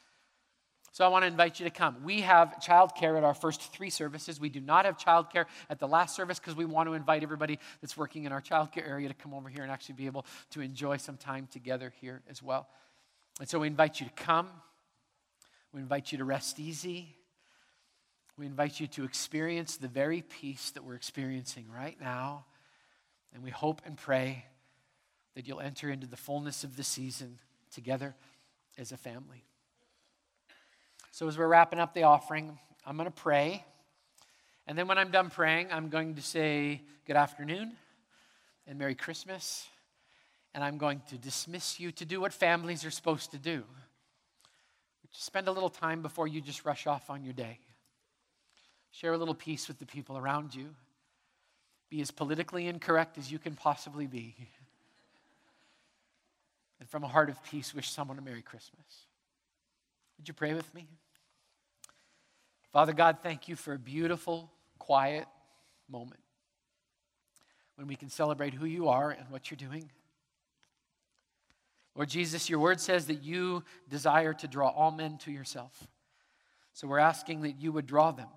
So 0.93 1.05
I 1.05 1.07
want 1.07 1.23
to 1.23 1.27
invite 1.27 1.59
you 1.59 1.63
to 1.63 1.69
come. 1.69 2.03
We 2.03 2.21
have 2.21 2.55
childcare 2.61 3.17
at 3.17 3.23
our 3.23 3.33
first 3.33 3.61
three 3.73 3.89
services. 3.89 4.41
We 4.41 4.49
do 4.49 4.59
not 4.59 4.83
have 4.83 4.97
childcare 4.97 5.45
at 5.69 5.79
the 5.79 5.87
last 5.87 6.15
service 6.15 6.37
because 6.37 6.55
we 6.55 6.65
want 6.65 6.89
to 6.89 6.93
invite 6.93 7.23
everybody 7.23 7.59
that's 7.79 7.95
working 7.95 8.25
in 8.25 8.33
our 8.33 8.41
childcare 8.41 8.87
area 8.87 9.07
to 9.07 9.13
come 9.13 9.33
over 9.33 9.47
here 9.47 9.63
and 9.63 9.71
actually 9.71 9.95
be 9.95 10.05
able 10.05 10.25
to 10.49 10.59
enjoy 10.59 10.97
some 10.97 11.15
time 11.15 11.47
together 11.49 11.93
here 12.01 12.21
as 12.29 12.43
well. 12.43 12.67
And 13.39 13.47
so 13.47 13.59
we 13.59 13.67
invite 13.67 14.01
you 14.01 14.07
to 14.07 14.23
come. 14.23 14.49
We 15.71 15.79
invite 15.79 16.11
you 16.11 16.17
to 16.17 16.25
rest 16.25 16.59
easy. 16.59 17.15
We 18.37 18.45
invite 18.45 18.81
you 18.81 18.87
to 18.87 19.05
experience 19.05 19.77
the 19.77 19.87
very 19.87 20.21
peace 20.21 20.71
that 20.71 20.83
we're 20.83 20.95
experiencing 20.95 21.67
right 21.73 21.95
now. 22.01 22.45
And 23.33 23.43
we 23.43 23.49
hope 23.49 23.81
and 23.85 23.97
pray 23.97 24.43
that 25.35 25.47
you'll 25.47 25.61
enter 25.61 25.89
into 25.89 26.07
the 26.07 26.17
fullness 26.17 26.65
of 26.65 26.75
the 26.75 26.83
season 26.83 27.39
together 27.73 28.13
as 28.77 28.91
a 28.91 28.97
family. 28.97 29.45
So, 31.11 31.27
as 31.27 31.37
we're 31.37 31.47
wrapping 31.47 31.79
up 31.79 31.93
the 31.93 32.03
offering, 32.03 32.57
I'm 32.85 32.95
going 32.95 33.05
to 33.05 33.11
pray. 33.11 33.65
And 34.65 34.77
then, 34.77 34.87
when 34.87 34.97
I'm 34.97 35.11
done 35.11 35.29
praying, 35.29 35.67
I'm 35.69 35.89
going 35.89 36.15
to 36.15 36.21
say 36.21 36.81
good 37.05 37.17
afternoon 37.17 37.73
and 38.65 38.79
Merry 38.79 38.95
Christmas. 38.95 39.67
And 40.53 40.63
I'm 40.63 40.77
going 40.77 41.01
to 41.09 41.17
dismiss 41.17 41.79
you 41.79 41.91
to 41.93 42.05
do 42.05 42.21
what 42.21 42.33
families 42.33 42.83
are 42.83 42.91
supposed 42.91 43.31
to 43.31 43.37
do 43.37 43.63
Which 45.01 45.17
is 45.17 45.23
spend 45.23 45.47
a 45.47 45.51
little 45.51 45.69
time 45.69 46.01
before 46.01 46.27
you 46.27 46.41
just 46.41 46.65
rush 46.65 46.87
off 46.87 47.09
on 47.09 47.23
your 47.23 47.33
day. 47.33 47.59
Share 48.91 49.13
a 49.13 49.17
little 49.17 49.35
peace 49.35 49.67
with 49.67 49.79
the 49.79 49.85
people 49.85 50.17
around 50.17 50.55
you. 50.55 50.69
Be 51.89 52.01
as 52.01 52.11
politically 52.11 52.67
incorrect 52.67 53.17
as 53.17 53.31
you 53.31 53.39
can 53.39 53.55
possibly 53.55 54.07
be. 54.07 54.35
And 56.79 56.89
from 56.89 57.03
a 57.03 57.07
heart 57.07 57.29
of 57.29 57.41
peace, 57.43 57.73
wish 57.73 57.89
someone 57.89 58.17
a 58.17 58.21
Merry 58.21 58.41
Christmas. 58.41 59.05
Would 60.21 60.27
you 60.27 60.35
pray 60.35 60.53
with 60.53 60.71
me? 60.75 60.85
Father 62.71 62.93
God, 62.93 63.17
thank 63.23 63.47
you 63.47 63.55
for 63.55 63.73
a 63.73 63.79
beautiful, 63.79 64.51
quiet 64.77 65.25
moment 65.89 66.19
when 67.73 67.87
we 67.87 67.95
can 67.95 68.07
celebrate 68.07 68.53
who 68.53 68.67
you 68.67 68.87
are 68.89 69.09
and 69.09 69.27
what 69.31 69.49
you're 69.49 69.57
doing. 69.57 69.89
Lord 71.95 72.07
Jesus, 72.07 72.51
your 72.51 72.59
word 72.59 72.79
says 72.79 73.07
that 73.07 73.23
you 73.23 73.63
desire 73.89 74.35
to 74.35 74.47
draw 74.47 74.69
all 74.69 74.91
men 74.91 75.17
to 75.23 75.31
yourself. 75.31 75.87
So 76.73 76.87
we're 76.87 76.99
asking 76.99 77.41
that 77.41 77.59
you 77.59 77.71
would 77.71 77.87
draw 77.87 78.11
them 78.11 78.29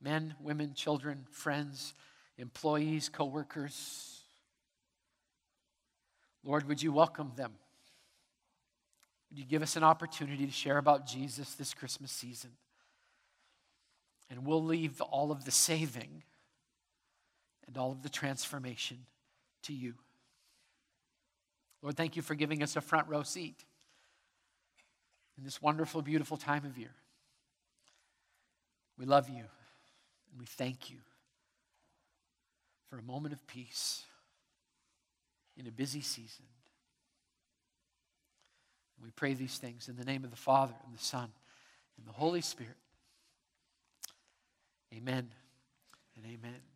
men, 0.00 0.36
women, 0.38 0.74
children, 0.74 1.26
friends, 1.32 1.92
employees, 2.38 3.08
co 3.08 3.24
workers. 3.24 4.22
Lord, 6.44 6.68
would 6.68 6.80
you 6.80 6.92
welcome 6.92 7.32
them? 7.34 7.54
Would 9.30 9.38
you 9.38 9.44
give 9.44 9.62
us 9.62 9.76
an 9.76 9.84
opportunity 9.84 10.44
to 10.44 10.52
share 10.52 10.78
about 10.78 11.06
Jesus 11.06 11.54
this 11.54 11.72
Christmas 11.72 12.10
season? 12.10 12.50
And 14.28 14.44
we'll 14.44 14.62
leave 14.62 15.00
all 15.00 15.30
of 15.30 15.44
the 15.44 15.50
saving 15.50 16.22
and 17.66 17.76
all 17.78 17.92
of 17.92 18.02
the 18.02 18.08
transformation 18.08 18.98
to 19.62 19.72
you. 19.72 19.94
Lord, 21.82 21.96
thank 21.96 22.16
you 22.16 22.22
for 22.22 22.34
giving 22.34 22.62
us 22.62 22.76
a 22.76 22.80
front 22.80 23.08
row 23.08 23.22
seat 23.22 23.64
in 25.38 25.44
this 25.44 25.62
wonderful, 25.62 26.02
beautiful 26.02 26.36
time 26.36 26.64
of 26.64 26.76
year. 26.76 26.94
We 28.98 29.06
love 29.06 29.28
you 29.28 29.44
and 30.30 30.38
we 30.38 30.46
thank 30.46 30.90
you 30.90 30.98
for 32.88 32.98
a 32.98 33.02
moment 33.02 33.32
of 33.32 33.46
peace 33.46 34.04
in 35.56 35.66
a 35.66 35.70
busy 35.70 36.00
season. 36.00 36.44
We 39.02 39.10
pray 39.10 39.34
these 39.34 39.58
things 39.58 39.88
in 39.88 39.96
the 39.96 40.04
name 40.04 40.24
of 40.24 40.30
the 40.30 40.36
Father, 40.36 40.74
and 40.84 40.94
the 40.94 41.02
Son, 41.02 41.28
and 41.96 42.06
the 42.06 42.12
Holy 42.12 42.40
Spirit. 42.40 42.76
Amen 44.94 45.28
and 46.16 46.24
amen. 46.26 46.69